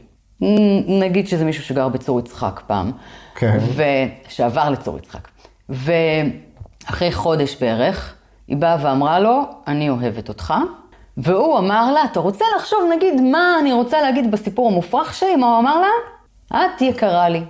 נגיד 0.87 1.29
שזה 1.29 1.45
מישהו 1.45 1.65
שגר 1.65 1.89
בצור 1.89 2.21
יצחק 2.21 2.61
פעם, 2.67 2.93
כן. 3.35 3.59
ושעבר 4.27 4.71
לצור 4.71 4.99
יצחק. 4.99 5.29
ואחרי 5.69 7.13
חודש 7.13 7.57
בערך, 7.61 8.15
היא 8.49 8.57
באה 8.57 8.77
ואמרה 8.83 9.21
לו, 9.21 9.43
אני 9.67 9.91
אוהבת 9.91 10.29
אותך. 10.29 10.55
והוא 11.17 11.59
אמר 11.59 11.93
לה, 11.93 12.05
אתה 12.05 12.21
רוצה 12.21 12.45
לחשוב 12.57 12.79
נגיד 12.97 13.21
מה 13.21 13.57
אני 13.61 13.73
רוצה 13.73 14.03
להגיד 14.03 14.31
בסיפור 14.31 14.69
המופרך 14.69 15.15
שלי? 15.15 15.37
מה 15.37 15.47
הוא 15.47 15.59
אמר 15.59 15.81
לה? 15.81 16.57
את 16.57 16.83
יקרה 16.83 17.29
לי. 17.29 17.43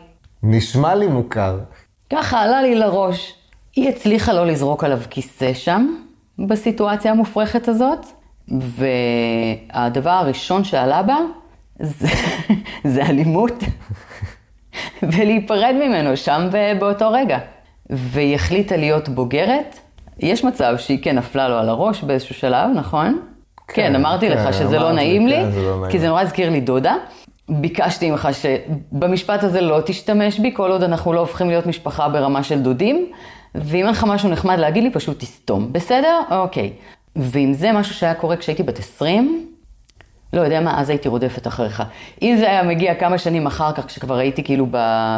נשמע 0.43 0.95
לי 0.95 1.07
מוכר. 1.07 1.59
ככה 2.11 2.41
עלה 2.41 2.63
לי 2.63 2.75
לראש. 2.75 3.35
היא 3.77 3.89
הצליחה 3.89 4.33
לא 4.33 4.47
לזרוק 4.47 4.85
עליו 4.85 5.01
כיסא 5.11 5.55
שם, 5.55 6.04
בסיטואציה 6.39 7.11
המופרכת 7.11 7.69
הזאת, 7.69 8.07
והדבר 8.49 10.11
הראשון 10.11 10.65
שעלה 10.65 11.03
בה 11.03 11.17
זה, 11.81 12.09
זה 12.95 13.03
אלימות, 13.03 13.65
ולהיפרד 15.13 15.75
ממנו 15.75 16.17
שם 16.17 16.49
באותו 16.79 17.11
רגע. 17.11 17.39
והיא 17.91 18.35
החליטה 18.35 18.77
להיות 18.77 19.09
בוגרת. 19.09 19.79
יש 20.19 20.45
מצב 20.45 20.75
שהיא 20.79 21.03
כן 21.03 21.19
נפלה 21.19 21.49
לו 21.49 21.59
על 21.59 21.69
הראש 21.69 22.03
באיזשהו 22.03 22.35
שלב, 22.35 22.71
נכון? 22.75 23.21
כן, 23.69 23.75
כן, 23.75 23.95
אמרתי 23.95 24.29
כן, 24.29 24.37
לך 24.37 24.55
שזה 24.55 24.79
לא 24.79 24.91
אמרת 24.91 24.99
לי, 24.99 25.05
נעים 25.05 25.27
לי, 25.27 25.37
כן, 25.37 25.51
זה 25.51 25.63
לא 25.63 25.77
נעים. 25.79 25.91
כי 25.91 25.99
זה 25.99 26.09
נורא 26.09 26.21
הזכיר 26.21 26.51
לי 26.51 26.61
דודה. 26.61 26.95
ביקשתי 27.49 28.11
ממך 28.11 28.29
שבמשפט 28.33 29.45
הזה 29.45 29.61
לא 29.61 29.81
תשתמש 29.87 30.39
בי, 30.39 30.51
כל 30.55 30.71
עוד 30.71 30.83
אנחנו 30.83 31.13
לא 31.13 31.21
הופכים 31.21 31.49
להיות 31.49 31.67
משפחה 31.67 32.09
ברמה 32.09 32.43
של 32.43 32.63
דודים, 32.63 33.07
ואם 33.55 33.85
אין 33.85 33.91
לך 33.91 34.05
משהו 34.05 34.29
נחמד 34.29 34.59
להגיד 34.59 34.83
לי, 34.83 34.91
פשוט 34.91 35.21
תסתום. 35.21 35.73
בסדר? 35.73 36.21
אוקיי. 36.31 36.73
ואם 37.17 37.53
זה 37.55 37.73
משהו 37.73 37.95
שהיה 37.95 38.15
קורה 38.15 38.37
כשהייתי 38.37 38.63
בת 38.63 38.79
20, 38.79 39.49
לא 40.33 40.41
יודע 40.41 40.61
מה, 40.61 40.81
אז 40.81 40.91
הייתי 40.91 41.09
רודפת 41.09 41.47
אחריך. 41.47 41.83
אם 42.23 42.37
זה 42.39 42.51
היה 42.51 42.63
מגיע 42.63 42.95
כמה 42.95 43.19
שנים 43.19 43.47
אחר 43.47 43.73
כך, 43.73 43.87
כשכבר 43.87 44.17
הייתי 44.17 44.45
כאילו 44.45 44.67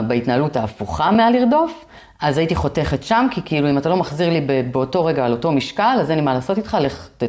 בהתנהלות 0.07 0.57
ההפוכה 0.57 1.11
מהלרדוף, 1.11 1.85
אז 2.21 2.39
הייתי 2.39 2.55
חותכת 2.55 3.03
שם, 3.03 3.27
כי 3.31 3.41
כאילו 3.45 3.71
אם 3.71 3.79
אתה 3.79 3.89
לא 3.89 3.97
מחזיר 3.97 4.31
לי 4.31 4.47
באותו 4.71 5.05
רגע 5.05 5.25
על 5.25 5.33
אותו 5.33 5.53
משקל, 5.53 5.99
אז 6.01 6.11
אין 6.11 6.19
לי 6.19 6.25
מה 6.25 6.35
לעשות 6.35 6.59
איתך, 6.59 6.77
לך 6.81 7.09
ת, 7.17 7.23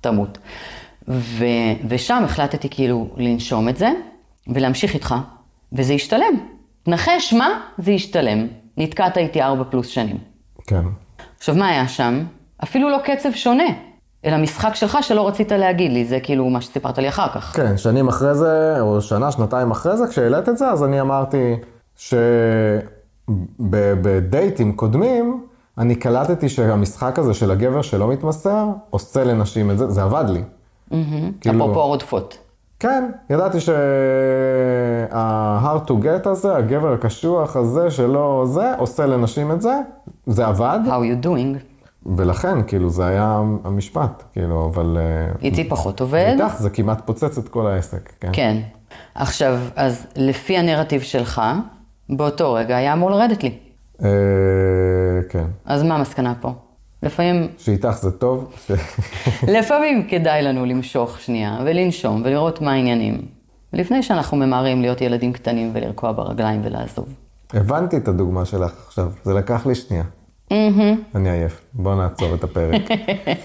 תמות. 0.00 0.38
ו, 1.08 1.44
ושם 1.88 2.22
החלטתי 2.24 2.68
כאילו 2.68 3.08
לנשום 3.16 3.68
את 3.68 3.76
זה, 3.76 3.90
ולהמשיך 4.48 4.94
איתך, 4.94 5.14
וזה 5.72 5.94
ישתלם. 5.94 6.34
נחש 6.86 7.32
מה? 7.32 7.60
זה 7.78 7.92
ישתלם. 7.92 8.46
נתקעת 8.76 9.18
איתי 9.18 9.42
ארבע 9.42 9.64
פלוס 9.70 9.88
שנים. 9.88 10.31
כן. 10.66 10.82
עכשיו, 11.38 11.54
מה 11.54 11.68
היה 11.68 11.88
שם? 11.88 12.24
אפילו 12.62 12.90
לא 12.90 12.98
קצב 13.04 13.32
שונה, 13.32 13.64
אלא 14.24 14.36
משחק 14.36 14.74
שלך 14.74 14.98
שלא 15.02 15.28
רצית 15.28 15.52
להגיד 15.52 15.92
לי, 15.92 16.04
זה 16.04 16.20
כאילו 16.20 16.50
מה 16.50 16.60
שסיפרת 16.60 16.98
לי 16.98 17.08
אחר 17.08 17.28
כך. 17.28 17.56
כן, 17.56 17.76
שנים 17.76 18.08
אחרי 18.08 18.34
זה, 18.34 18.76
או 18.80 19.00
שנה, 19.00 19.32
שנתיים 19.32 19.70
אחרי 19.70 19.96
זה, 19.96 20.06
כשהעלית 20.06 20.48
את 20.48 20.58
זה, 20.58 20.68
אז 20.68 20.84
אני 20.84 21.00
אמרתי 21.00 21.56
שבדייטים 23.58 24.72
קודמים, 24.76 25.46
אני 25.78 25.94
קלטתי 25.94 26.48
שהמשחק 26.48 27.18
הזה 27.18 27.34
של 27.34 27.50
הגבר 27.50 27.82
שלא 27.82 28.08
מתמסר, 28.08 28.66
עושה 28.90 29.24
לנשים 29.24 29.70
את 29.70 29.78
זה, 29.78 29.90
זה 29.90 30.02
עבד 30.02 30.24
לי. 30.28 30.42
כאילו- 31.40 31.64
אפרופו 31.64 31.86
רודפות. 31.86 32.38
כן, 32.82 33.10
ידעתי 33.30 33.60
שה-hard 33.60 33.88
to 35.88 35.92
get 35.92 36.28
הזה, 36.28 36.56
הגבר 36.56 36.92
הקשוח 36.92 37.56
הזה 37.56 37.90
שלא 37.90 38.44
זה, 38.46 38.74
עושה 38.78 39.06
לנשים 39.06 39.52
את 39.52 39.62
זה, 39.62 39.80
זה 40.26 40.46
עבד, 40.46 40.80
How 40.86 40.90
you 40.90 41.24
doing? 41.26 41.58
ולכן, 42.16 42.62
כאילו, 42.66 42.90
זה 42.90 43.06
היה 43.06 43.42
המשפט, 43.64 44.22
כאילו, 44.32 44.70
אבל... 44.74 44.98
אה, 45.00 45.32
איתי 45.42 45.68
פחות 45.68 46.00
עובד. 46.00 46.36
איתך 46.40 46.56
זה 46.58 46.70
כמעט 46.70 47.06
פוצץ 47.06 47.38
את 47.38 47.48
כל 47.48 47.66
העסק, 47.66 48.12
כן? 48.20 48.30
כן. 48.32 48.56
עכשיו, 49.14 49.58
אז 49.76 50.06
לפי 50.16 50.56
הנרטיב 50.58 51.02
שלך, 51.02 51.42
באותו 52.08 52.52
רגע 52.52 52.76
היה 52.76 52.92
אמור 52.92 53.10
לרדת 53.10 53.42
לי. 53.42 53.58
אה, 54.04 54.08
כן. 55.28 55.46
אז 55.64 55.82
מה 55.82 55.94
המסקנה 55.94 56.34
פה? 56.40 56.52
לפעמים, 57.02 57.48
שאיתך 57.58 57.90
זה 57.90 58.10
טוב, 58.10 58.52
ש... 58.66 58.72
לפעמים 59.58 60.06
כדאי 60.08 60.42
לנו 60.42 60.66
למשוך 60.66 61.20
שנייה 61.20 61.58
ולנשום 61.64 62.22
ולראות 62.24 62.60
מה 62.60 62.72
העניינים. 62.72 63.22
לפני 63.72 64.02
שאנחנו 64.02 64.36
ממהרים 64.36 64.82
להיות 64.82 65.00
ילדים 65.00 65.32
קטנים 65.32 65.70
ולרקוע 65.74 66.12
ברגליים 66.12 66.60
ולעזוב. 66.64 67.08
הבנתי 67.54 67.96
את 67.96 68.08
הדוגמה 68.08 68.44
שלך 68.44 68.72
עכשיו, 68.86 69.12
זה 69.24 69.34
לקח 69.34 69.66
לי 69.66 69.74
שנייה. 69.74 70.04
אני 71.14 71.30
עייף, 71.30 71.64
בואו 71.74 71.94
נעצור 71.94 72.34
את 72.34 72.44
הפרק. 72.44 72.82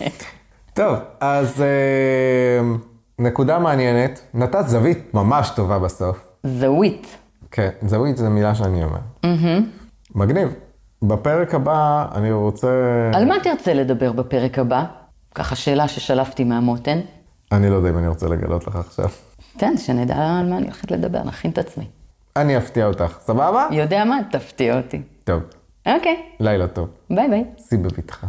טוב, 0.73 0.95
אז 1.19 1.61
אה, 1.61 2.75
נקודה 3.19 3.59
מעניינת, 3.59 4.21
נתת 4.33 4.67
זווית 4.67 5.13
ממש 5.13 5.49
טובה 5.55 5.79
בסוף. 5.79 6.27
זווית. 6.43 7.17
כן, 7.51 7.69
זווית 7.81 8.17
זו 8.17 8.29
מילה 8.29 8.55
שאני 8.55 8.83
אומר. 8.83 8.99
מגניב. 10.15 10.66
בפרק 11.01 11.53
הבא 11.55 12.05
אני 12.15 12.31
רוצה... 12.31 12.67
על 13.13 13.25
מה 13.25 13.35
תרצה 13.43 13.73
לדבר 13.73 14.11
בפרק 14.11 14.59
הבא? 14.59 14.83
ככה 15.35 15.55
שאלה 15.55 15.87
ששלפתי 15.87 16.43
מהמותן. 16.43 16.99
אני 17.51 17.69
לא 17.69 17.75
יודע 17.75 17.89
אם 17.89 17.97
אני 17.97 18.07
רוצה 18.07 18.27
לגלות 18.27 18.67
לך 18.67 18.75
עכשיו. 18.75 19.09
תן, 19.57 19.77
שנדע 19.77 20.15
על 20.15 20.49
מה 20.49 20.57
אני 20.57 20.65
הולכת 20.65 20.91
לדבר, 20.91 21.23
נכין 21.23 21.51
את 21.51 21.57
עצמי. 21.57 21.85
אני 22.35 22.57
אפתיע 22.57 22.85
אותך, 22.87 23.17
סבבה? 23.21 23.67
יודע 23.71 24.05
מה? 24.05 24.17
תפתיע 24.31 24.77
אותי. 24.77 25.01
טוב, 25.23 25.41
אוקיי, 25.85 26.23
לילה 26.39 26.67
טוב. 26.67 26.89
ביי 27.09 27.29
ביי. 27.29 27.45
סי 27.57 27.77
בבטחה. 27.77 28.27